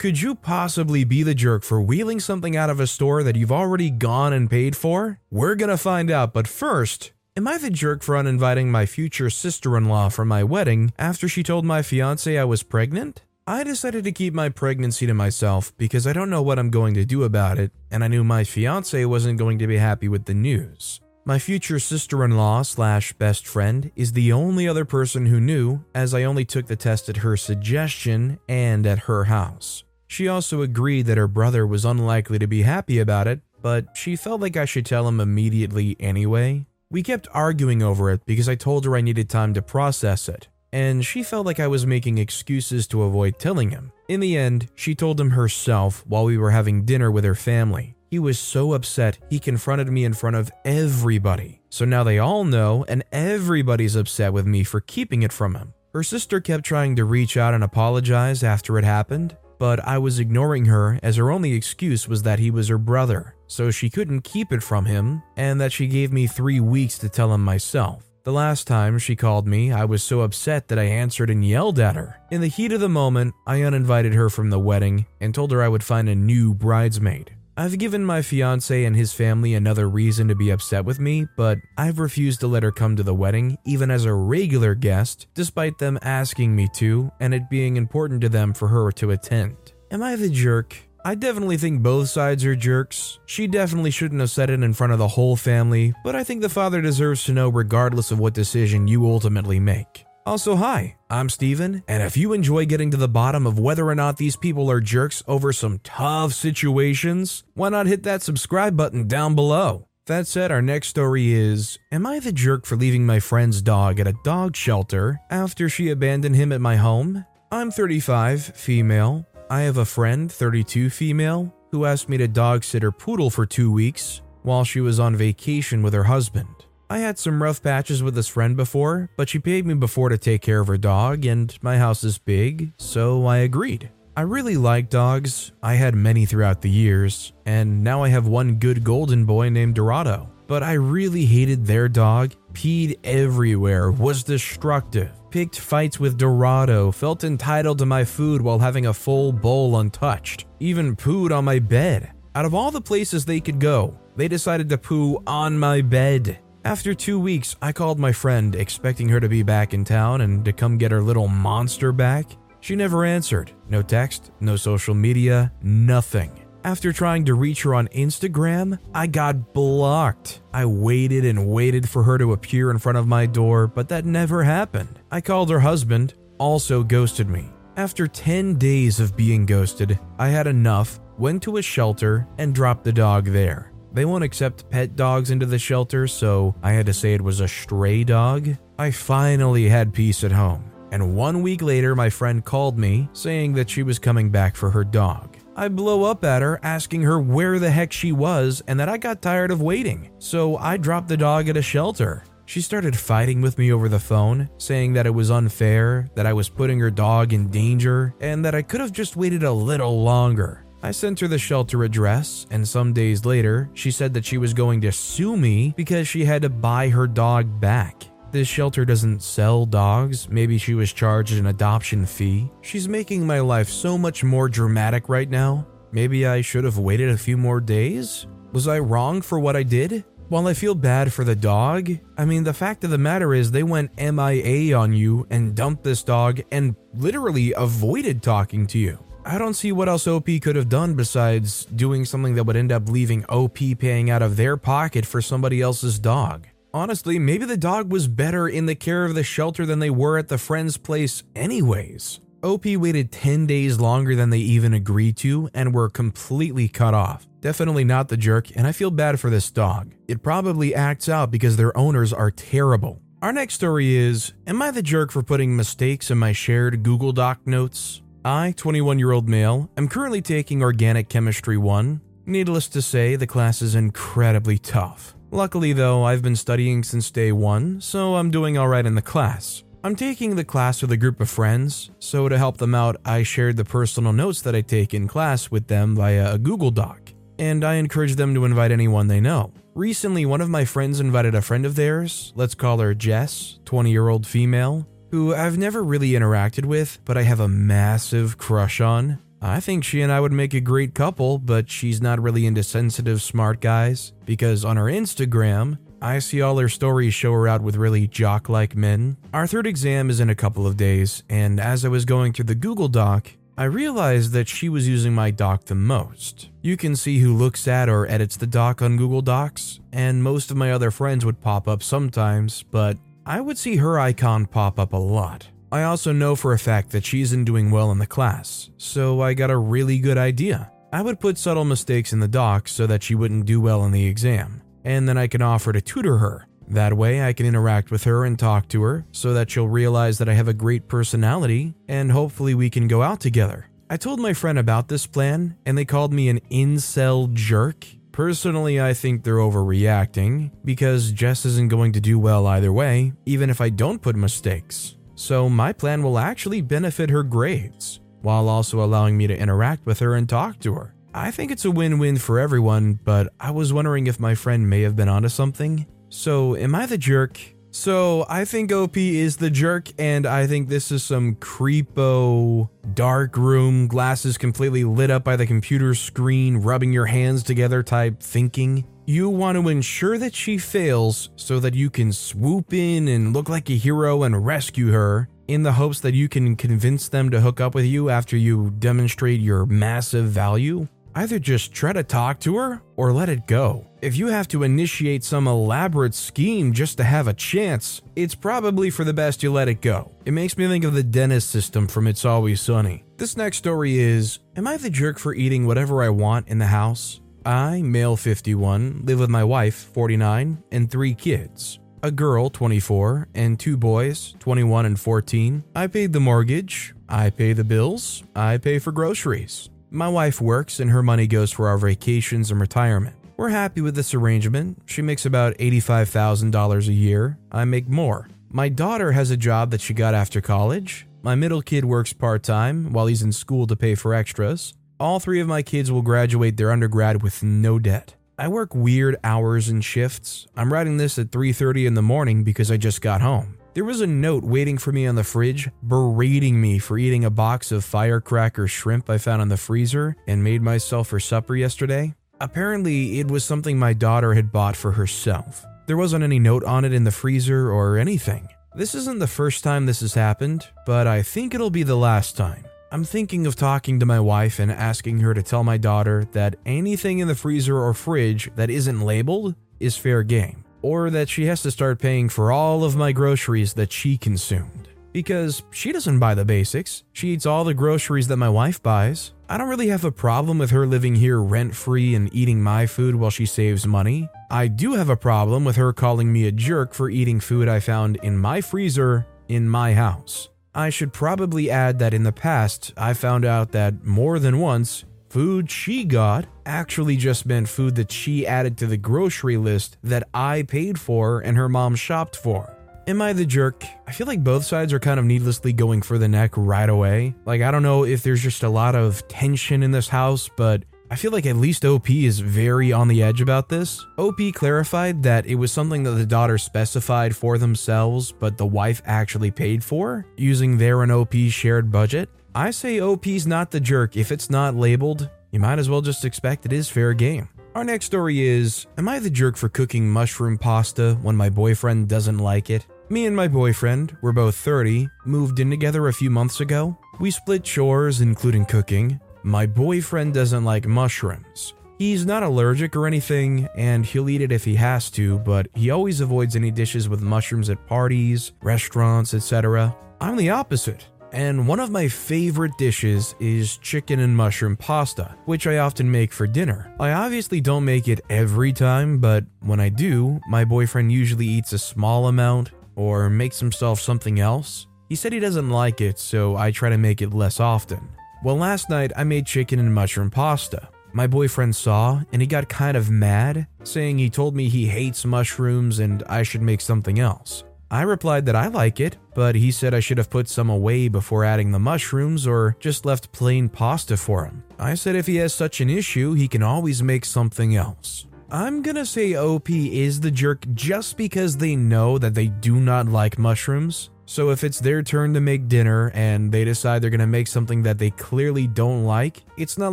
Could 0.00 0.20
you 0.20 0.34
possibly 0.34 1.04
be 1.04 1.22
the 1.22 1.36
jerk 1.36 1.62
for 1.62 1.80
wheeling 1.80 2.18
something 2.18 2.56
out 2.56 2.68
of 2.68 2.80
a 2.80 2.88
store 2.88 3.22
that 3.22 3.36
you've 3.36 3.52
already 3.52 3.90
gone 3.90 4.32
and 4.32 4.50
paid 4.50 4.74
for? 4.74 5.20
We're 5.30 5.54
gonna 5.54 5.76
find 5.76 6.10
out, 6.10 6.32
but 6.32 6.48
first, 6.48 7.12
am 7.36 7.46
I 7.46 7.58
the 7.58 7.70
jerk 7.70 8.02
for 8.02 8.16
uninviting 8.16 8.72
my 8.72 8.86
future 8.86 9.30
sister 9.30 9.76
in 9.76 9.84
law 9.84 10.08
for 10.08 10.24
my 10.24 10.42
wedding 10.42 10.92
after 10.98 11.28
she 11.28 11.44
told 11.44 11.64
my 11.64 11.82
fiance 11.82 12.36
I 12.36 12.42
was 12.42 12.64
pregnant? 12.64 13.22
I 13.44 13.64
decided 13.64 14.04
to 14.04 14.12
keep 14.12 14.34
my 14.34 14.50
pregnancy 14.50 15.04
to 15.04 15.14
myself 15.14 15.76
because 15.76 16.06
I 16.06 16.12
don't 16.12 16.30
know 16.30 16.42
what 16.42 16.60
I'm 16.60 16.70
going 16.70 16.94
to 16.94 17.04
do 17.04 17.24
about 17.24 17.58
it, 17.58 17.72
and 17.90 18.04
I 18.04 18.08
knew 18.08 18.22
my 18.22 18.44
fiance 18.44 19.04
wasn't 19.04 19.38
going 19.38 19.58
to 19.58 19.66
be 19.66 19.78
happy 19.78 20.06
with 20.06 20.26
the 20.26 20.34
news. 20.34 21.00
My 21.24 21.40
future 21.40 21.80
sister 21.80 22.24
in 22.24 22.36
law 22.36 22.62
slash 22.62 23.12
best 23.14 23.44
friend 23.44 23.90
is 23.96 24.12
the 24.12 24.32
only 24.32 24.68
other 24.68 24.84
person 24.84 25.26
who 25.26 25.40
knew, 25.40 25.84
as 25.92 26.14
I 26.14 26.22
only 26.22 26.44
took 26.44 26.68
the 26.68 26.76
test 26.76 27.08
at 27.08 27.16
her 27.16 27.36
suggestion 27.36 28.38
and 28.48 28.86
at 28.86 29.00
her 29.00 29.24
house. 29.24 29.82
She 30.06 30.28
also 30.28 30.62
agreed 30.62 31.06
that 31.06 31.18
her 31.18 31.26
brother 31.26 31.66
was 31.66 31.84
unlikely 31.84 32.38
to 32.38 32.46
be 32.46 32.62
happy 32.62 33.00
about 33.00 33.26
it, 33.26 33.40
but 33.60 33.96
she 33.96 34.14
felt 34.14 34.40
like 34.40 34.56
I 34.56 34.66
should 34.66 34.86
tell 34.86 35.08
him 35.08 35.18
immediately 35.18 35.96
anyway. 35.98 36.66
We 36.92 37.02
kept 37.02 37.26
arguing 37.32 37.82
over 37.82 38.10
it 38.10 38.24
because 38.24 38.48
I 38.48 38.54
told 38.54 38.84
her 38.84 38.94
I 38.94 39.00
needed 39.00 39.28
time 39.28 39.52
to 39.54 39.62
process 39.62 40.28
it, 40.28 40.46
and 40.72 41.04
she 41.04 41.22
felt 41.22 41.46
like 41.46 41.60
I 41.60 41.66
was 41.66 41.86
making 41.86 42.18
excuses 42.18 42.86
to 42.88 43.02
avoid 43.02 43.38
telling 43.38 43.70
him. 43.70 43.92
In 44.08 44.20
the 44.20 44.36
end, 44.36 44.68
she 44.74 44.94
told 44.94 45.20
him 45.20 45.30
herself 45.30 46.04
while 46.06 46.24
we 46.24 46.38
were 46.38 46.50
having 46.50 46.84
dinner 46.84 47.10
with 47.10 47.24
her 47.24 47.34
family. 47.34 47.96
He 48.10 48.18
was 48.18 48.38
so 48.38 48.74
upset, 48.74 49.18
he 49.30 49.38
confronted 49.38 49.88
me 49.88 50.04
in 50.04 50.12
front 50.12 50.36
of 50.36 50.52
everybody. 50.64 51.62
So 51.70 51.84
now 51.84 52.04
they 52.04 52.18
all 52.18 52.44
know, 52.44 52.84
and 52.86 53.04
everybody's 53.10 53.96
upset 53.96 54.32
with 54.32 54.46
me 54.46 54.64
for 54.64 54.80
keeping 54.80 55.22
it 55.22 55.32
from 55.32 55.54
him. 55.54 55.72
Her 55.94 56.02
sister 56.02 56.40
kept 56.40 56.64
trying 56.64 56.96
to 56.96 57.04
reach 57.04 57.36
out 57.36 57.54
and 57.54 57.64
apologize 57.64 58.42
after 58.42 58.78
it 58.78 58.84
happened, 58.84 59.36
but 59.58 59.80
I 59.86 59.96
was 59.98 60.18
ignoring 60.18 60.66
her 60.66 60.98
as 61.02 61.16
her 61.16 61.30
only 61.30 61.52
excuse 61.52 62.08
was 62.08 62.22
that 62.24 62.38
he 62.38 62.50
was 62.50 62.68
her 62.68 62.78
brother, 62.78 63.36
so 63.46 63.70
she 63.70 63.88
couldn't 63.88 64.22
keep 64.22 64.52
it 64.52 64.62
from 64.62 64.86
him, 64.86 65.22
and 65.36 65.60
that 65.60 65.72
she 65.72 65.86
gave 65.86 66.12
me 66.12 66.26
three 66.26 66.60
weeks 66.60 66.98
to 66.98 67.08
tell 67.08 67.32
him 67.32 67.44
myself. 67.44 68.11
The 68.24 68.32
last 68.32 68.68
time 68.68 69.00
she 69.00 69.16
called 69.16 69.48
me, 69.48 69.72
I 69.72 69.84
was 69.84 70.00
so 70.00 70.20
upset 70.20 70.68
that 70.68 70.78
I 70.78 70.84
answered 70.84 71.28
and 71.28 71.44
yelled 71.44 71.80
at 71.80 71.96
her. 71.96 72.20
In 72.30 72.40
the 72.40 72.46
heat 72.46 72.70
of 72.70 72.78
the 72.78 72.88
moment, 72.88 73.34
I 73.48 73.62
uninvited 73.62 74.14
her 74.14 74.30
from 74.30 74.50
the 74.50 74.60
wedding 74.60 75.06
and 75.20 75.34
told 75.34 75.50
her 75.50 75.60
I 75.60 75.66
would 75.66 75.82
find 75.82 76.08
a 76.08 76.14
new 76.14 76.54
bridesmaid. 76.54 77.34
I've 77.56 77.78
given 77.78 78.04
my 78.04 78.22
fiance 78.22 78.84
and 78.84 78.94
his 78.94 79.12
family 79.12 79.54
another 79.54 79.88
reason 79.88 80.28
to 80.28 80.36
be 80.36 80.50
upset 80.50 80.84
with 80.84 81.00
me, 81.00 81.26
but 81.36 81.58
I've 81.76 81.98
refused 81.98 82.38
to 82.40 82.46
let 82.46 82.62
her 82.62 82.70
come 82.70 82.94
to 82.94 83.02
the 83.02 83.12
wedding, 83.12 83.58
even 83.64 83.90
as 83.90 84.04
a 84.04 84.14
regular 84.14 84.76
guest, 84.76 85.26
despite 85.34 85.78
them 85.78 85.98
asking 86.00 86.54
me 86.54 86.68
to 86.76 87.10
and 87.18 87.34
it 87.34 87.50
being 87.50 87.76
important 87.76 88.20
to 88.20 88.28
them 88.28 88.54
for 88.54 88.68
her 88.68 88.92
to 88.92 89.10
attend. 89.10 89.56
Am 89.90 90.00
I 90.00 90.14
the 90.14 90.30
jerk? 90.30 90.76
I 91.04 91.16
definitely 91.16 91.56
think 91.56 91.82
both 91.82 92.08
sides 92.10 92.44
are 92.44 92.54
jerks. 92.54 93.18
She 93.26 93.48
definitely 93.48 93.90
shouldn't 93.90 94.20
have 94.20 94.30
said 94.30 94.50
it 94.50 94.62
in 94.62 94.72
front 94.72 94.92
of 94.92 95.00
the 95.00 95.08
whole 95.08 95.34
family, 95.34 95.92
but 96.04 96.14
I 96.14 96.22
think 96.22 96.42
the 96.42 96.48
father 96.48 96.80
deserves 96.80 97.24
to 97.24 97.32
know 97.32 97.48
regardless 97.48 98.12
of 98.12 98.20
what 98.20 98.34
decision 98.34 98.86
you 98.86 99.04
ultimately 99.06 99.58
make. 99.58 100.04
Also, 100.24 100.54
hi, 100.54 100.94
I'm 101.10 101.28
Steven, 101.28 101.82
and 101.88 102.04
if 102.04 102.16
you 102.16 102.32
enjoy 102.32 102.66
getting 102.66 102.92
to 102.92 102.96
the 102.96 103.08
bottom 103.08 103.48
of 103.48 103.58
whether 103.58 103.88
or 103.88 103.96
not 103.96 104.16
these 104.16 104.36
people 104.36 104.70
are 104.70 104.80
jerks 104.80 105.24
over 105.26 105.52
some 105.52 105.80
tough 105.82 106.34
situations, 106.34 107.42
why 107.54 107.70
not 107.70 107.86
hit 107.88 108.04
that 108.04 108.22
subscribe 108.22 108.76
button 108.76 109.08
down 109.08 109.34
below? 109.34 109.88
That 110.06 110.28
said, 110.28 110.52
our 110.52 110.62
next 110.62 110.88
story 110.88 111.32
is 111.32 111.78
Am 111.90 112.06
I 112.06 112.20
the 112.20 112.32
jerk 112.32 112.64
for 112.64 112.76
leaving 112.76 113.04
my 113.04 113.18
friend's 113.18 113.60
dog 113.60 113.98
at 113.98 114.06
a 114.06 114.14
dog 114.22 114.54
shelter 114.54 115.20
after 115.30 115.68
she 115.68 115.90
abandoned 115.90 116.36
him 116.36 116.52
at 116.52 116.60
my 116.60 116.76
home? 116.76 117.24
I'm 117.50 117.72
35, 117.72 118.44
female. 118.44 119.26
I 119.52 119.60
have 119.64 119.76
a 119.76 119.84
friend, 119.84 120.32
32, 120.32 120.88
female, 120.88 121.54
who 121.72 121.84
asked 121.84 122.08
me 122.08 122.16
to 122.16 122.26
dog 122.26 122.64
sit 122.64 122.82
her 122.82 122.90
poodle 122.90 123.28
for 123.28 123.44
two 123.44 123.70
weeks 123.70 124.22
while 124.44 124.64
she 124.64 124.80
was 124.80 124.98
on 124.98 125.14
vacation 125.14 125.82
with 125.82 125.92
her 125.92 126.04
husband. 126.04 126.48
I 126.88 127.00
had 127.00 127.18
some 127.18 127.42
rough 127.42 127.62
patches 127.62 128.02
with 128.02 128.14
this 128.14 128.28
friend 128.28 128.56
before, 128.56 129.10
but 129.14 129.28
she 129.28 129.38
paid 129.38 129.66
me 129.66 129.74
before 129.74 130.08
to 130.08 130.16
take 130.16 130.40
care 130.40 130.60
of 130.60 130.68
her 130.68 130.78
dog, 130.78 131.26
and 131.26 131.54
my 131.60 131.76
house 131.76 132.02
is 132.02 132.16
big, 132.16 132.72
so 132.78 133.26
I 133.26 133.40
agreed. 133.40 133.90
I 134.16 134.22
really 134.22 134.56
like 134.56 134.88
dogs. 134.88 135.52
I 135.62 135.74
had 135.74 135.94
many 135.94 136.24
throughout 136.24 136.62
the 136.62 136.70
years, 136.70 137.34
and 137.44 137.84
now 137.84 138.02
I 138.02 138.08
have 138.08 138.26
one 138.26 138.54
good 138.54 138.82
golden 138.82 139.26
boy 139.26 139.50
named 139.50 139.74
Dorado. 139.74 140.30
But 140.52 140.62
I 140.62 140.74
really 140.74 141.24
hated 141.24 141.64
their 141.64 141.88
dog, 141.88 142.34
peed 142.52 142.98
everywhere, 143.04 143.90
was 143.90 144.22
destructive, 144.22 145.10
picked 145.30 145.58
fights 145.58 145.98
with 145.98 146.18
Dorado, 146.18 146.92
felt 146.92 147.24
entitled 147.24 147.78
to 147.78 147.86
my 147.86 148.04
food 148.04 148.42
while 148.42 148.58
having 148.58 148.84
a 148.84 148.92
full 148.92 149.32
bowl 149.32 149.80
untouched, 149.80 150.44
even 150.60 150.94
pooed 150.94 151.34
on 151.34 151.46
my 151.46 151.58
bed. 151.58 152.12
Out 152.34 152.44
of 152.44 152.52
all 152.54 152.70
the 152.70 152.82
places 152.82 153.24
they 153.24 153.40
could 153.40 153.60
go, 153.60 153.98
they 154.14 154.28
decided 154.28 154.68
to 154.68 154.76
poo 154.76 155.22
on 155.26 155.58
my 155.58 155.80
bed. 155.80 156.38
After 156.66 156.92
two 156.92 157.18
weeks, 157.18 157.56
I 157.62 157.72
called 157.72 157.98
my 157.98 158.12
friend, 158.12 158.54
expecting 158.54 159.08
her 159.08 159.20
to 159.20 159.30
be 159.30 159.42
back 159.42 159.72
in 159.72 159.86
town 159.86 160.20
and 160.20 160.44
to 160.44 160.52
come 160.52 160.76
get 160.76 160.92
her 160.92 161.00
little 161.00 161.28
monster 161.28 161.92
back. 161.92 162.26
She 162.60 162.76
never 162.76 163.06
answered. 163.06 163.52
No 163.70 163.80
text, 163.80 164.32
no 164.40 164.56
social 164.56 164.92
media, 164.92 165.50
nothing. 165.62 166.41
After 166.64 166.92
trying 166.92 167.24
to 167.24 167.34
reach 167.34 167.62
her 167.62 167.74
on 167.74 167.88
Instagram, 167.88 168.78
I 168.94 169.08
got 169.08 169.52
blocked. 169.52 170.42
I 170.54 170.64
waited 170.64 171.24
and 171.24 171.48
waited 171.48 171.88
for 171.88 172.04
her 172.04 172.18
to 172.18 172.32
appear 172.32 172.70
in 172.70 172.78
front 172.78 172.98
of 172.98 173.08
my 173.08 173.26
door, 173.26 173.66
but 173.66 173.88
that 173.88 174.04
never 174.04 174.44
happened. 174.44 175.00
I 175.10 175.20
called 175.20 175.50
her 175.50 175.58
husband, 175.58 176.14
also 176.38 176.84
ghosted 176.84 177.28
me. 177.28 177.50
After 177.76 178.06
10 178.06 178.58
days 178.58 179.00
of 179.00 179.16
being 179.16 179.44
ghosted, 179.44 179.98
I 180.20 180.28
had 180.28 180.46
enough, 180.46 181.00
went 181.18 181.42
to 181.44 181.56
a 181.56 181.62
shelter, 181.62 182.28
and 182.38 182.54
dropped 182.54 182.84
the 182.84 182.92
dog 182.92 183.24
there. 183.26 183.72
They 183.92 184.04
won't 184.04 184.24
accept 184.24 184.70
pet 184.70 184.94
dogs 184.94 185.32
into 185.32 185.46
the 185.46 185.58
shelter, 185.58 186.06
so 186.06 186.54
I 186.62 186.72
had 186.72 186.86
to 186.86 186.94
say 186.94 187.14
it 187.14 187.20
was 187.22 187.40
a 187.40 187.48
stray 187.48 188.04
dog. 188.04 188.48
I 188.78 188.92
finally 188.92 189.68
had 189.68 189.92
peace 189.92 190.22
at 190.22 190.32
home, 190.32 190.70
and 190.92 191.16
one 191.16 191.42
week 191.42 191.60
later, 191.60 191.96
my 191.96 192.08
friend 192.08 192.44
called 192.44 192.78
me 192.78 193.08
saying 193.14 193.54
that 193.54 193.68
she 193.68 193.82
was 193.82 193.98
coming 193.98 194.30
back 194.30 194.54
for 194.54 194.70
her 194.70 194.84
dog. 194.84 195.31
I 195.54 195.68
blow 195.68 196.04
up 196.04 196.24
at 196.24 196.42
her 196.42 196.58
asking 196.62 197.02
her 197.02 197.20
where 197.20 197.58
the 197.58 197.70
heck 197.70 197.92
she 197.92 198.12
was 198.12 198.62
and 198.66 198.80
that 198.80 198.88
I 198.88 198.96
got 198.96 199.20
tired 199.20 199.50
of 199.50 199.60
waiting, 199.60 200.10
so 200.18 200.56
I 200.56 200.76
dropped 200.76 201.08
the 201.08 201.16
dog 201.16 201.48
at 201.48 201.56
a 201.56 201.62
shelter. 201.62 202.24
She 202.46 202.60
started 202.60 202.96
fighting 202.96 203.40
with 203.40 203.58
me 203.58 203.72
over 203.72 203.88
the 203.88 203.98
phone, 203.98 204.48
saying 204.58 204.94
that 204.94 205.06
it 205.06 205.14
was 205.14 205.30
unfair, 205.30 206.08
that 206.14 206.26
I 206.26 206.32
was 206.32 206.48
putting 206.48 206.78
her 206.80 206.90
dog 206.90 207.32
in 207.32 207.48
danger, 207.48 208.14
and 208.20 208.44
that 208.44 208.54
I 208.54 208.62
could 208.62 208.80
have 208.80 208.92
just 208.92 209.16
waited 209.16 209.42
a 209.42 209.52
little 209.52 210.02
longer. 210.02 210.64
I 210.82 210.90
sent 210.90 211.20
her 211.20 211.28
the 211.28 211.38
shelter 211.38 211.84
address, 211.84 212.46
and 212.50 212.66
some 212.66 212.92
days 212.92 213.24
later, 213.24 213.70
she 213.74 213.90
said 213.90 214.12
that 214.14 214.24
she 214.24 214.38
was 214.38 214.52
going 214.52 214.80
to 214.80 214.90
sue 214.90 215.36
me 215.36 215.72
because 215.76 216.08
she 216.08 216.24
had 216.24 216.42
to 216.42 216.50
buy 216.50 216.88
her 216.88 217.06
dog 217.06 217.60
back. 217.60 218.04
This 218.32 218.48
shelter 218.48 218.86
doesn't 218.86 219.22
sell 219.22 219.66
dogs. 219.66 220.26
Maybe 220.30 220.56
she 220.56 220.72
was 220.72 220.90
charged 220.90 221.34
an 221.34 221.48
adoption 221.48 222.06
fee. 222.06 222.50
She's 222.62 222.88
making 222.88 223.26
my 223.26 223.40
life 223.40 223.68
so 223.68 223.98
much 223.98 224.24
more 224.24 224.48
dramatic 224.48 225.10
right 225.10 225.28
now. 225.28 225.66
Maybe 225.92 226.26
I 226.26 226.40
should 226.40 226.64
have 226.64 226.78
waited 226.78 227.10
a 227.10 227.18
few 227.18 227.36
more 227.36 227.60
days? 227.60 228.26
Was 228.52 228.68
I 228.68 228.78
wrong 228.78 229.20
for 229.20 229.38
what 229.38 229.54
I 229.54 229.62
did? 229.62 230.04
While 230.30 230.46
I 230.46 230.54
feel 230.54 230.74
bad 230.74 231.12
for 231.12 231.24
the 231.24 231.36
dog, 231.36 231.90
I 232.16 232.24
mean, 232.24 232.42
the 232.42 232.54
fact 232.54 232.84
of 232.84 232.90
the 232.90 232.96
matter 232.96 233.34
is 233.34 233.50
they 233.50 233.64
went 233.64 233.94
MIA 233.98 234.74
on 234.74 234.94
you 234.94 235.26
and 235.28 235.54
dumped 235.54 235.84
this 235.84 236.02
dog 236.02 236.40
and 236.50 236.74
literally 236.94 237.52
avoided 237.52 238.22
talking 238.22 238.66
to 238.68 238.78
you. 238.78 238.98
I 239.26 239.36
don't 239.36 239.52
see 239.52 239.72
what 239.72 239.90
else 239.90 240.08
OP 240.08 240.24
could 240.40 240.56
have 240.56 240.70
done 240.70 240.94
besides 240.94 241.66
doing 241.66 242.06
something 242.06 242.34
that 242.36 242.44
would 242.44 242.56
end 242.56 242.72
up 242.72 242.88
leaving 242.88 243.26
OP 243.26 243.58
paying 243.78 244.08
out 244.08 244.22
of 244.22 244.36
their 244.36 244.56
pocket 244.56 245.04
for 245.04 245.20
somebody 245.20 245.60
else's 245.60 245.98
dog. 245.98 246.46
Honestly, 246.74 247.18
maybe 247.18 247.44
the 247.44 247.56
dog 247.56 247.92
was 247.92 248.08
better 248.08 248.48
in 248.48 248.64
the 248.64 248.74
care 248.74 249.04
of 249.04 249.14
the 249.14 249.22
shelter 249.22 249.66
than 249.66 249.78
they 249.78 249.90
were 249.90 250.16
at 250.16 250.28
the 250.28 250.38
friend's 250.38 250.78
place, 250.78 251.22
anyways. 251.36 252.20
OP 252.42 252.64
waited 252.64 253.12
10 253.12 253.46
days 253.46 253.78
longer 253.78 254.16
than 254.16 254.30
they 254.30 254.38
even 254.38 254.72
agreed 254.72 255.16
to 255.18 255.50
and 255.52 255.74
were 255.74 255.90
completely 255.90 256.68
cut 256.68 256.94
off. 256.94 257.28
Definitely 257.40 257.84
not 257.84 258.08
the 258.08 258.16
jerk, 258.16 258.48
and 258.56 258.66
I 258.66 258.72
feel 258.72 258.90
bad 258.90 259.20
for 259.20 259.28
this 259.28 259.50
dog. 259.50 259.94
It 260.08 260.22
probably 260.22 260.74
acts 260.74 261.08
out 261.08 261.30
because 261.30 261.56
their 261.56 261.76
owners 261.76 262.12
are 262.12 262.30
terrible. 262.30 263.02
Our 263.20 263.32
next 263.32 263.54
story 263.54 263.94
is 263.94 264.32
Am 264.46 264.62
I 264.62 264.70
the 264.70 264.82
jerk 264.82 265.12
for 265.12 265.22
putting 265.22 265.54
mistakes 265.54 266.10
in 266.10 266.18
my 266.18 266.32
shared 266.32 266.82
Google 266.82 267.12
Doc 267.12 267.46
notes? 267.46 268.00
I, 268.24 268.54
21 268.56 268.98
year 268.98 269.12
old 269.12 269.28
male, 269.28 269.70
am 269.76 269.88
currently 269.88 270.22
taking 270.22 270.62
Organic 270.62 271.08
Chemistry 271.08 271.58
1. 271.58 272.00
Needless 272.24 272.68
to 272.68 272.80
say, 272.80 273.14
the 273.16 273.26
class 273.26 273.60
is 273.60 273.74
incredibly 273.74 274.58
tough. 274.58 275.14
Luckily, 275.34 275.72
though, 275.72 276.04
I've 276.04 276.20
been 276.20 276.36
studying 276.36 276.82
since 276.82 277.10
day 277.10 277.32
one, 277.32 277.80
so 277.80 278.16
I'm 278.16 278.30
doing 278.30 278.58
alright 278.58 278.84
in 278.84 278.96
the 278.96 279.00
class. 279.00 279.62
I'm 279.82 279.96
taking 279.96 280.36
the 280.36 280.44
class 280.44 280.82
with 280.82 280.92
a 280.92 280.96
group 280.98 281.22
of 281.22 281.30
friends, 281.30 281.90
so 282.00 282.28
to 282.28 282.36
help 282.36 282.58
them 282.58 282.74
out, 282.74 282.98
I 283.06 283.22
shared 283.22 283.56
the 283.56 283.64
personal 283.64 284.12
notes 284.12 284.42
that 284.42 284.54
I 284.54 284.60
take 284.60 284.92
in 284.92 285.08
class 285.08 285.50
with 285.50 285.68
them 285.68 285.96
via 285.96 286.34
a 286.34 286.38
Google 286.38 286.70
Doc, 286.70 287.14
and 287.38 287.64
I 287.64 287.76
encourage 287.76 288.16
them 288.16 288.34
to 288.34 288.44
invite 288.44 288.72
anyone 288.72 289.06
they 289.06 289.22
know. 289.22 289.54
Recently, 289.74 290.26
one 290.26 290.42
of 290.42 290.50
my 290.50 290.66
friends 290.66 291.00
invited 291.00 291.34
a 291.34 291.40
friend 291.40 291.64
of 291.64 291.76
theirs, 291.76 292.34
let's 292.36 292.54
call 292.54 292.78
her 292.80 292.92
Jess, 292.92 293.58
20 293.64 293.90
year 293.90 294.10
old 294.10 294.26
female, 294.26 294.86
who 295.12 295.34
I've 295.34 295.56
never 295.56 295.82
really 295.82 296.10
interacted 296.10 296.66
with, 296.66 297.00
but 297.06 297.16
I 297.16 297.22
have 297.22 297.40
a 297.40 297.48
massive 297.48 298.36
crush 298.36 298.82
on. 298.82 299.18
I 299.44 299.58
think 299.58 299.82
she 299.82 300.02
and 300.02 300.12
I 300.12 300.20
would 300.20 300.30
make 300.30 300.54
a 300.54 300.60
great 300.60 300.94
couple, 300.94 301.36
but 301.36 301.68
she's 301.68 302.00
not 302.00 302.22
really 302.22 302.46
into 302.46 302.62
sensitive, 302.62 303.20
smart 303.20 303.60
guys, 303.60 304.12
because 304.24 304.64
on 304.64 304.76
her 304.76 304.84
Instagram, 304.84 305.78
I 306.00 306.20
see 306.20 306.40
all 306.40 306.58
her 306.58 306.68
stories 306.68 307.12
show 307.12 307.32
her 307.32 307.48
out 307.48 307.60
with 307.60 307.74
really 307.74 308.06
jock 308.06 308.48
like 308.48 308.76
men. 308.76 309.16
Our 309.34 309.48
third 309.48 309.66
exam 309.66 310.10
is 310.10 310.20
in 310.20 310.30
a 310.30 310.36
couple 310.36 310.64
of 310.64 310.76
days, 310.76 311.24
and 311.28 311.58
as 311.58 311.84
I 311.84 311.88
was 311.88 312.04
going 312.04 312.32
through 312.32 312.44
the 312.44 312.54
Google 312.54 312.86
Doc, 312.86 313.32
I 313.58 313.64
realized 313.64 314.30
that 314.32 314.48
she 314.48 314.68
was 314.68 314.86
using 314.86 315.12
my 315.12 315.32
doc 315.32 315.64
the 315.64 315.74
most. 315.74 316.50
You 316.62 316.76
can 316.76 316.94
see 316.94 317.18
who 317.18 317.34
looks 317.34 317.66
at 317.66 317.88
or 317.88 318.06
edits 318.06 318.36
the 318.36 318.46
doc 318.46 318.80
on 318.80 318.96
Google 318.96 319.22
Docs, 319.22 319.80
and 319.92 320.22
most 320.22 320.52
of 320.52 320.56
my 320.56 320.70
other 320.70 320.92
friends 320.92 321.24
would 321.24 321.40
pop 321.40 321.66
up 321.66 321.82
sometimes, 321.82 322.62
but 322.62 322.96
I 323.26 323.40
would 323.40 323.58
see 323.58 323.76
her 323.76 323.98
icon 323.98 324.46
pop 324.46 324.78
up 324.78 324.92
a 324.92 324.96
lot. 324.96 325.48
I 325.72 325.82
also 325.84 326.12
know 326.12 326.36
for 326.36 326.52
a 326.52 326.58
fact 326.58 326.90
that 326.90 327.04
she 327.04 327.22
isn't 327.22 327.46
doing 327.46 327.70
well 327.70 327.90
in 327.90 327.98
the 327.98 328.06
class, 328.06 328.70
so 328.76 329.22
I 329.22 329.34
got 329.34 329.50
a 329.50 329.56
really 329.56 329.98
good 329.98 330.18
idea. 330.18 330.70
I 330.92 331.02
would 331.02 331.18
put 331.18 331.38
subtle 331.38 331.64
mistakes 331.64 332.12
in 332.12 332.20
the 332.20 332.28
docs 332.28 332.72
so 332.72 332.86
that 332.86 333.02
she 333.02 333.14
wouldn't 333.14 333.46
do 333.46 333.60
well 333.60 333.84
in 333.84 333.92
the 333.92 334.06
exam 334.06 334.62
and 334.84 335.08
then 335.08 335.18
I 335.18 335.26
can 335.26 335.42
offer 335.42 335.72
to 335.72 335.80
tutor 335.80 336.18
her. 336.18 336.46
That 336.68 336.96
way, 336.96 337.22
I 337.22 337.32
can 337.32 337.46
interact 337.46 337.90
with 337.90 338.04
her 338.04 338.24
and 338.24 338.38
talk 338.38 338.68
to 338.68 338.82
her 338.82 339.04
so 339.12 339.34
that 339.34 339.50
she'll 339.50 339.68
realize 339.68 340.18
that 340.18 340.28
I 340.28 340.34
have 340.34 340.48
a 340.48 340.54
great 340.54 340.88
personality 340.88 341.74
and 341.88 342.10
hopefully 342.10 342.54
we 342.54 342.70
can 342.70 342.88
go 342.88 343.02
out 343.02 343.20
together. 343.20 343.66
I 343.90 343.96
told 343.96 344.20
my 344.20 344.32
friend 344.32 344.58
about 344.58 344.88
this 344.88 345.06
plan 345.06 345.56
and 345.66 345.76
they 345.76 345.84
called 345.84 346.12
me 346.12 346.28
an 346.28 346.40
incel 346.50 347.32
jerk. 347.32 347.86
Personally, 348.12 348.80
I 348.80 348.94
think 348.94 349.22
they're 349.22 349.36
overreacting 349.36 350.50
because 350.64 351.12
Jess 351.12 351.44
isn't 351.46 351.68
going 351.68 351.92
to 351.92 352.00
do 352.00 352.18
well 352.18 352.46
either 352.46 352.72
way, 352.72 353.12
even 353.26 353.50
if 353.50 353.60
I 353.60 353.70
don't 353.70 354.02
put 354.02 354.16
mistakes. 354.16 354.96
So, 355.22 355.48
my 355.48 355.72
plan 355.72 356.02
will 356.02 356.18
actually 356.18 356.62
benefit 356.62 357.08
her 357.08 357.22
grades 357.22 358.00
while 358.22 358.48
also 358.48 358.82
allowing 358.82 359.16
me 359.16 359.28
to 359.28 359.38
interact 359.38 359.86
with 359.86 360.00
her 360.00 360.16
and 360.16 360.28
talk 360.28 360.58
to 360.58 360.74
her. 360.74 360.96
I 361.14 361.30
think 361.30 361.52
it's 361.52 361.64
a 361.64 361.70
win 361.70 362.00
win 362.00 362.16
for 362.16 362.40
everyone, 362.40 362.98
but 363.04 363.32
I 363.38 363.52
was 363.52 363.72
wondering 363.72 364.08
if 364.08 364.18
my 364.18 364.34
friend 364.34 364.68
may 364.68 364.82
have 364.82 364.96
been 364.96 365.08
onto 365.08 365.28
something. 365.28 365.86
So, 366.08 366.56
am 366.56 366.74
I 366.74 366.86
the 366.86 366.98
jerk? 366.98 367.38
So, 367.70 368.26
I 368.28 368.44
think 368.44 368.72
OP 368.72 368.96
is 368.96 369.36
the 369.36 369.48
jerk, 369.48 369.90
and 369.96 370.26
I 370.26 370.48
think 370.48 370.68
this 370.68 370.90
is 370.90 371.04
some 371.04 371.36
creepo, 371.36 372.68
dark 372.92 373.36
room, 373.36 373.86
glasses 373.86 374.36
completely 374.36 374.82
lit 374.82 375.12
up 375.12 375.22
by 375.22 375.36
the 375.36 375.46
computer 375.46 375.94
screen, 375.94 376.56
rubbing 376.56 376.92
your 376.92 377.06
hands 377.06 377.44
together 377.44 377.84
type 377.84 378.20
thinking. 378.20 378.84
You 379.04 379.28
want 379.28 379.58
to 379.58 379.68
ensure 379.68 380.16
that 380.18 380.32
she 380.32 380.58
fails 380.58 381.30
so 381.34 381.58
that 381.58 381.74
you 381.74 381.90
can 381.90 382.12
swoop 382.12 382.72
in 382.72 383.08
and 383.08 383.32
look 383.32 383.48
like 383.48 383.68
a 383.68 383.72
hero 383.72 384.22
and 384.22 384.46
rescue 384.46 384.92
her 384.92 385.28
in 385.48 385.64
the 385.64 385.72
hopes 385.72 385.98
that 386.00 386.14
you 386.14 386.28
can 386.28 386.54
convince 386.54 387.08
them 387.08 387.28
to 387.30 387.40
hook 387.40 387.60
up 387.60 387.74
with 387.74 387.84
you 387.84 388.10
after 388.10 388.36
you 388.36 388.70
demonstrate 388.78 389.40
your 389.40 389.66
massive 389.66 390.26
value. 390.26 390.86
Either 391.16 391.40
just 391.40 391.72
try 391.72 391.92
to 391.92 392.04
talk 392.04 392.38
to 392.40 392.56
her 392.56 392.80
or 392.96 393.12
let 393.12 393.28
it 393.28 393.46
go. 393.48 393.86
If 394.00 394.16
you 394.16 394.28
have 394.28 394.46
to 394.48 394.62
initiate 394.62 395.24
some 395.24 395.48
elaborate 395.48 396.14
scheme 396.14 396.72
just 396.72 396.96
to 396.98 397.04
have 397.04 397.26
a 397.26 397.34
chance, 397.34 398.02
it's 398.14 398.36
probably 398.36 398.88
for 398.88 399.04
the 399.04 399.12
best 399.12 399.42
you 399.42 399.52
let 399.52 399.68
it 399.68 399.80
go. 399.80 400.12
It 400.24 400.30
makes 400.30 400.56
me 400.56 400.68
think 400.68 400.84
of 400.84 400.94
the 400.94 401.02
DENNIS 401.02 401.44
system 401.44 401.88
from 401.88 402.06
It's 402.06 402.24
Always 402.24 402.60
Sunny. 402.60 403.04
This 403.16 403.36
next 403.36 403.58
story 403.58 403.98
is 403.98 404.38
Am 404.56 404.66
I 404.66 404.76
the 404.76 404.90
jerk 404.90 405.18
for 405.18 405.34
eating 405.34 405.66
whatever 405.66 406.02
I 406.02 406.08
want 406.08 406.48
in 406.48 406.58
the 406.58 406.66
house? 406.66 407.20
I, 407.44 407.82
male 407.82 408.16
51, 408.16 409.02
live 409.04 409.20
with 409.20 409.30
my 409.30 409.44
wife, 409.44 409.74
49, 409.74 410.62
and 410.70 410.90
three 410.90 411.14
kids 411.14 411.78
a 412.04 412.10
girl, 412.10 412.50
24, 412.50 413.28
and 413.34 413.60
two 413.60 413.76
boys, 413.76 414.34
21 414.40 414.86
and 414.86 414.98
14. 414.98 415.62
I 415.76 415.86
paid 415.86 416.12
the 416.12 416.20
mortgage, 416.20 416.94
I 417.08 417.30
pay 417.30 417.52
the 417.52 417.62
bills, 417.62 418.24
I 418.34 418.58
pay 418.58 418.80
for 418.80 418.90
groceries. 418.90 419.70
My 419.90 420.08
wife 420.08 420.40
works 420.40 420.80
and 420.80 420.90
her 420.90 421.02
money 421.02 421.26
goes 421.26 421.52
for 421.52 421.68
our 421.68 421.78
vacations 421.78 422.50
and 422.50 422.60
retirement. 422.60 423.14
We're 423.36 423.50
happy 423.50 423.80
with 423.80 423.94
this 423.94 424.14
arrangement. 424.14 424.82
She 424.86 425.02
makes 425.02 425.26
about 425.26 425.56
$85,000 425.58 426.88
a 426.88 426.92
year. 426.92 427.38
I 427.50 427.64
make 427.64 427.88
more. 427.88 428.28
My 428.50 428.68
daughter 428.68 429.12
has 429.12 429.30
a 429.30 429.36
job 429.36 429.70
that 429.70 429.80
she 429.80 429.94
got 429.94 430.14
after 430.14 430.40
college. 430.40 431.06
My 431.22 431.34
middle 431.34 431.62
kid 431.62 431.84
works 431.84 432.12
part 432.12 432.42
time 432.42 432.92
while 432.92 433.06
he's 433.06 433.22
in 433.22 433.32
school 433.32 433.66
to 433.66 433.76
pay 433.76 433.94
for 433.94 434.12
extras. 434.12 434.74
All 435.00 435.18
three 435.18 435.40
of 435.40 435.48
my 435.48 435.62
kids 435.62 435.90
will 435.90 436.02
graduate 436.02 436.56
their 436.56 436.70
undergrad 436.70 437.22
with 437.22 437.42
no 437.42 437.78
debt. 437.78 438.14
I 438.38 438.48
work 438.48 438.74
weird 438.74 439.16
hours 439.24 439.68
and 439.68 439.84
shifts. 439.84 440.46
I'm 440.56 440.72
writing 440.72 440.96
this 440.96 441.18
at 441.18 441.30
3:30 441.30 441.86
in 441.86 441.94
the 441.94 442.02
morning 442.02 442.44
because 442.44 442.70
I 442.70 442.76
just 442.76 443.02
got 443.02 443.20
home. 443.20 443.56
There 443.74 443.84
was 443.84 444.00
a 444.00 444.06
note 444.06 444.44
waiting 444.44 444.78
for 444.78 444.92
me 444.92 445.06
on 445.06 445.14
the 445.14 445.24
fridge, 445.24 445.70
berating 445.86 446.60
me 446.60 446.78
for 446.78 446.98
eating 446.98 447.24
a 447.24 447.30
box 447.30 447.72
of 447.72 447.84
firecracker 447.84 448.68
shrimp 448.68 449.08
I 449.08 449.18
found 449.18 449.42
in 449.42 449.48
the 449.48 449.56
freezer 449.56 450.14
and 450.26 450.44
made 450.44 450.60
myself 450.60 451.08
for 451.08 451.20
supper 451.20 451.56
yesterday. 451.56 452.14
Apparently, 452.40 453.18
it 453.18 453.30
was 453.30 453.44
something 453.44 453.78
my 453.78 453.92
daughter 453.92 454.34
had 454.34 454.52
bought 454.52 454.76
for 454.76 454.92
herself. 454.92 455.64
There 455.86 455.96
wasn't 455.96 456.24
any 456.24 456.38
note 456.38 456.64
on 456.64 456.84
it 456.84 456.92
in 456.92 457.04
the 457.04 457.10
freezer 457.10 457.70
or 457.70 457.96
anything. 457.96 458.48
This 458.74 458.94
isn't 458.94 459.20
the 459.20 459.26
first 459.26 459.62
time 459.62 459.86
this 459.86 460.00
has 460.00 460.14
happened, 460.14 460.66
but 460.86 461.06
I 461.06 461.22
think 461.22 461.54
it'll 461.54 461.70
be 461.70 461.82
the 461.82 461.96
last 461.96 462.36
time. 462.36 462.64
I'm 462.92 463.04
thinking 463.04 463.46
of 463.46 463.56
talking 463.56 464.00
to 464.00 464.04
my 464.04 464.20
wife 464.20 464.58
and 464.58 464.70
asking 464.70 465.20
her 465.20 465.32
to 465.32 465.42
tell 465.42 465.64
my 465.64 465.78
daughter 465.78 466.28
that 466.32 466.56
anything 466.66 467.20
in 467.20 467.26
the 467.26 467.34
freezer 467.34 467.78
or 467.78 467.94
fridge 467.94 468.50
that 468.54 468.68
isn't 468.68 469.00
labeled 469.00 469.54
is 469.80 469.96
fair 469.96 470.22
game 470.22 470.66
or 470.82 471.08
that 471.08 471.30
she 471.30 471.46
has 471.46 471.62
to 471.62 471.70
start 471.70 471.98
paying 471.98 472.28
for 472.28 472.52
all 472.52 472.84
of 472.84 472.94
my 472.94 473.10
groceries 473.10 473.72
that 473.72 473.90
she 473.90 474.18
consumed. 474.18 474.90
Because 475.10 475.62
she 475.70 475.90
doesn't 475.90 476.18
buy 476.18 476.34
the 476.34 476.44
basics, 476.44 477.02
she 477.14 477.28
eats 477.28 477.46
all 477.46 477.64
the 477.64 477.72
groceries 477.72 478.28
that 478.28 478.36
my 478.36 478.50
wife 478.50 478.82
buys. 478.82 479.32
I 479.48 479.56
don't 479.56 479.70
really 479.70 479.88
have 479.88 480.04
a 480.04 480.12
problem 480.12 480.58
with 480.58 480.70
her 480.70 480.86
living 480.86 481.14
here 481.14 481.40
rent 481.40 481.74
free 481.74 482.14
and 482.14 482.28
eating 482.34 482.62
my 482.62 482.84
food 482.84 483.14
while 483.14 483.30
she 483.30 483.46
saves 483.46 483.86
money. 483.86 484.28
I 484.50 484.68
do 484.68 484.92
have 484.92 485.08
a 485.08 485.16
problem 485.16 485.64
with 485.64 485.76
her 485.76 485.94
calling 485.94 486.30
me 486.30 486.46
a 486.46 486.52
jerk 486.52 486.92
for 486.92 487.08
eating 487.08 487.40
food 487.40 487.68
I 487.68 487.80
found 487.80 488.16
in 488.16 488.36
my 488.36 488.60
freezer 488.60 489.26
in 489.48 489.66
my 489.66 489.94
house. 489.94 490.50
I 490.74 490.88
should 490.88 491.12
probably 491.12 491.70
add 491.70 491.98
that 491.98 492.14
in 492.14 492.22
the 492.22 492.32
past, 492.32 492.94
I 492.96 493.12
found 493.12 493.44
out 493.44 493.72
that 493.72 494.04
more 494.04 494.38
than 494.38 494.58
once 494.58 495.04
food 495.28 495.70
she 495.70 496.04
got 496.04 496.46
actually 496.64 497.16
just 497.16 497.44
meant 497.44 497.68
food 497.68 497.94
that 497.96 498.10
she 498.10 498.46
added 498.46 498.78
to 498.78 498.86
the 498.86 498.96
grocery 498.96 499.56
list 499.56 499.98
that 500.02 500.28
I 500.32 500.62
paid 500.62 500.98
for 500.98 501.40
and 501.40 501.56
her 501.58 501.68
mom 501.68 501.94
shopped 501.94 502.36
for. 502.36 502.74
Am 503.06 503.20
I 503.20 503.32
the 503.32 503.44
jerk? 503.44 503.84
I 504.06 504.12
feel 504.12 504.26
like 504.26 504.44
both 504.44 504.64
sides 504.64 504.92
are 504.92 505.00
kind 505.00 505.18
of 505.18 505.26
needlessly 505.26 505.72
going 505.72 506.02
for 506.02 506.18
the 506.18 506.28
neck 506.28 506.52
right 506.56 506.88
away. 506.88 507.34
Like, 507.44 507.60
I 507.60 507.70
don't 507.70 507.82
know 507.82 508.04
if 508.04 508.22
there's 508.22 508.42
just 508.42 508.62
a 508.62 508.68
lot 508.68 508.94
of 508.94 509.26
tension 509.28 509.82
in 509.82 509.90
this 509.90 510.08
house, 510.08 510.48
but 510.56 510.84
I 511.12 511.14
feel 511.14 511.30
like 511.30 511.44
at 511.44 511.56
least 511.56 511.84
OP 511.84 512.08
is 512.08 512.40
very 512.40 512.90
on 512.90 513.06
the 513.06 513.22
edge 513.22 513.42
about 513.42 513.68
this. 513.68 514.06
OP 514.16 514.40
clarified 514.54 515.22
that 515.24 515.44
it 515.44 515.56
was 515.56 515.70
something 515.70 516.04
that 516.04 516.12
the 516.12 516.24
daughter 516.24 516.56
specified 516.56 517.36
for 517.36 517.58
themselves, 517.58 518.32
but 518.32 518.56
the 518.56 518.64
wife 518.64 519.02
actually 519.04 519.50
paid 519.50 519.84
for, 519.84 520.24
using 520.38 520.78
their 520.78 521.02
and 521.02 521.12
OP's 521.12 521.52
shared 521.52 521.92
budget. 521.92 522.30
I 522.54 522.70
say 522.70 523.00
OP's 523.00 523.46
not 523.46 523.70
the 523.70 523.78
jerk. 523.78 524.16
If 524.16 524.32
it's 524.32 524.48
not 524.48 524.74
labeled, 524.74 525.28
you 525.50 525.60
might 525.60 525.78
as 525.78 525.90
well 525.90 526.00
just 526.00 526.24
expect 526.24 526.64
it 526.64 526.72
is 526.72 526.88
fair 526.88 527.12
game. 527.12 527.50
Our 527.74 527.84
next 527.84 528.06
story 528.06 528.40
is 528.40 528.86
Am 528.96 529.06
I 529.06 529.18
the 529.18 529.28
jerk 529.28 529.58
for 529.58 529.68
cooking 529.68 530.08
mushroom 530.08 530.56
pasta 530.56 531.18
when 531.20 531.36
my 531.36 531.50
boyfriend 531.50 532.08
doesn't 532.08 532.38
like 532.38 532.70
it? 532.70 532.86
Me 533.10 533.26
and 533.26 533.36
my 533.36 533.48
boyfriend, 533.48 534.16
we're 534.22 534.32
both 534.32 534.56
30, 534.56 535.10
moved 535.26 535.60
in 535.60 535.68
together 535.68 536.08
a 536.08 536.14
few 536.14 536.30
months 536.30 536.60
ago. 536.60 536.96
We 537.20 537.30
split 537.30 537.64
chores, 537.64 538.22
including 538.22 538.64
cooking. 538.64 539.20
My 539.44 539.66
boyfriend 539.66 540.34
doesn't 540.34 540.64
like 540.64 540.86
mushrooms. 540.86 541.74
He's 541.98 542.26
not 542.26 542.42
allergic 542.42 542.96
or 542.96 543.06
anything, 543.06 543.68
and 543.76 544.04
he'll 544.04 544.28
eat 544.28 544.40
it 544.40 544.50
if 544.52 544.64
he 544.64 544.74
has 544.76 545.10
to, 545.12 545.38
but 545.40 545.68
he 545.74 545.90
always 545.90 546.20
avoids 546.20 546.56
any 546.56 546.70
dishes 546.70 547.08
with 547.08 547.20
mushrooms 547.22 547.70
at 547.70 547.86
parties, 547.86 548.52
restaurants, 548.62 549.34
etc. 549.34 549.94
I'm 550.20 550.36
the 550.36 550.50
opposite. 550.50 551.06
and 551.32 551.66
one 551.66 551.80
of 551.80 551.90
my 551.90 552.08
favorite 552.08 552.76
dishes 552.76 553.34
is 553.40 553.78
chicken 553.78 554.20
and 554.20 554.36
mushroom 554.36 554.76
pasta, 554.76 555.34
which 555.46 555.66
I 555.66 555.78
often 555.78 556.10
make 556.10 556.30
for 556.32 556.46
dinner. 556.46 556.94
I 557.00 557.12
obviously 557.12 557.60
don't 557.60 557.86
make 557.86 558.06
it 558.06 558.20
every 558.28 558.72
time, 558.72 559.18
but 559.18 559.44
when 559.60 559.80
I 559.80 559.88
do, 559.88 560.40
my 560.46 560.64
boyfriend 560.64 561.10
usually 561.10 561.46
eats 561.46 561.72
a 561.72 561.78
small 561.78 562.28
amount 562.28 562.72
or 562.96 563.30
makes 563.30 563.58
himself 563.58 563.98
something 563.98 564.40
else. 564.40 564.86
He 565.08 565.16
said 565.16 565.32
he 565.32 565.40
doesn't 565.40 565.70
like 565.70 566.00
it, 566.02 566.18
so 566.18 566.56
I 566.56 566.70
try 566.70 566.90
to 566.90 566.98
make 566.98 567.22
it 567.22 567.32
less 567.32 567.60
often. 567.60 568.10
Well, 568.42 568.56
last 568.56 568.90
night 568.90 569.12
I 569.16 569.22
made 569.22 569.46
chicken 569.46 569.78
and 569.78 569.94
mushroom 569.94 570.28
pasta. 570.28 570.88
My 571.12 571.28
boyfriend 571.28 571.76
saw 571.76 572.22
and 572.32 572.42
he 572.42 572.48
got 572.48 572.68
kind 572.68 572.96
of 572.96 573.08
mad, 573.08 573.68
saying 573.84 574.18
he 574.18 574.30
told 574.30 574.56
me 574.56 574.68
he 574.68 574.86
hates 574.86 575.24
mushrooms 575.24 576.00
and 576.00 576.24
I 576.24 576.42
should 576.42 576.62
make 576.62 576.80
something 576.80 577.20
else. 577.20 577.62
I 577.88 578.02
replied 578.02 578.46
that 578.46 578.56
I 578.56 578.66
like 578.66 578.98
it, 578.98 579.16
but 579.34 579.54
he 579.54 579.70
said 579.70 579.94
I 579.94 580.00
should 580.00 580.18
have 580.18 580.30
put 580.30 580.48
some 580.48 580.70
away 580.70 581.06
before 581.06 581.44
adding 581.44 581.70
the 581.70 581.78
mushrooms 581.78 582.44
or 582.44 582.76
just 582.80 583.04
left 583.04 583.30
plain 583.30 583.68
pasta 583.68 584.16
for 584.16 584.44
him. 584.44 584.64
I 584.76 584.94
said 584.94 585.14
if 585.14 585.28
he 585.28 585.36
has 585.36 585.54
such 585.54 585.80
an 585.80 585.88
issue, 585.88 586.32
he 586.32 586.48
can 586.48 586.64
always 586.64 587.00
make 587.00 587.24
something 587.24 587.76
else. 587.76 588.26
I'm 588.50 588.82
gonna 588.82 589.06
say 589.06 589.34
OP 589.34 589.70
is 589.70 590.20
the 590.20 590.30
jerk 590.32 590.66
just 590.74 591.16
because 591.16 591.56
they 591.56 591.76
know 591.76 592.18
that 592.18 592.34
they 592.34 592.48
do 592.48 592.80
not 592.80 593.06
like 593.06 593.38
mushrooms. 593.38 594.10
So 594.24 594.50
if 594.50 594.64
it's 594.64 594.80
their 594.80 595.02
turn 595.02 595.34
to 595.34 595.40
make 595.40 595.68
dinner 595.68 596.10
and 596.14 596.52
they 596.52 596.64
decide 596.64 597.02
they're 597.02 597.10
gonna 597.10 597.26
make 597.26 597.48
something 597.48 597.82
that 597.82 597.98
they 597.98 598.10
clearly 598.10 598.66
don't 598.66 599.04
like, 599.04 599.42
it's 599.56 599.76
not 599.78 599.92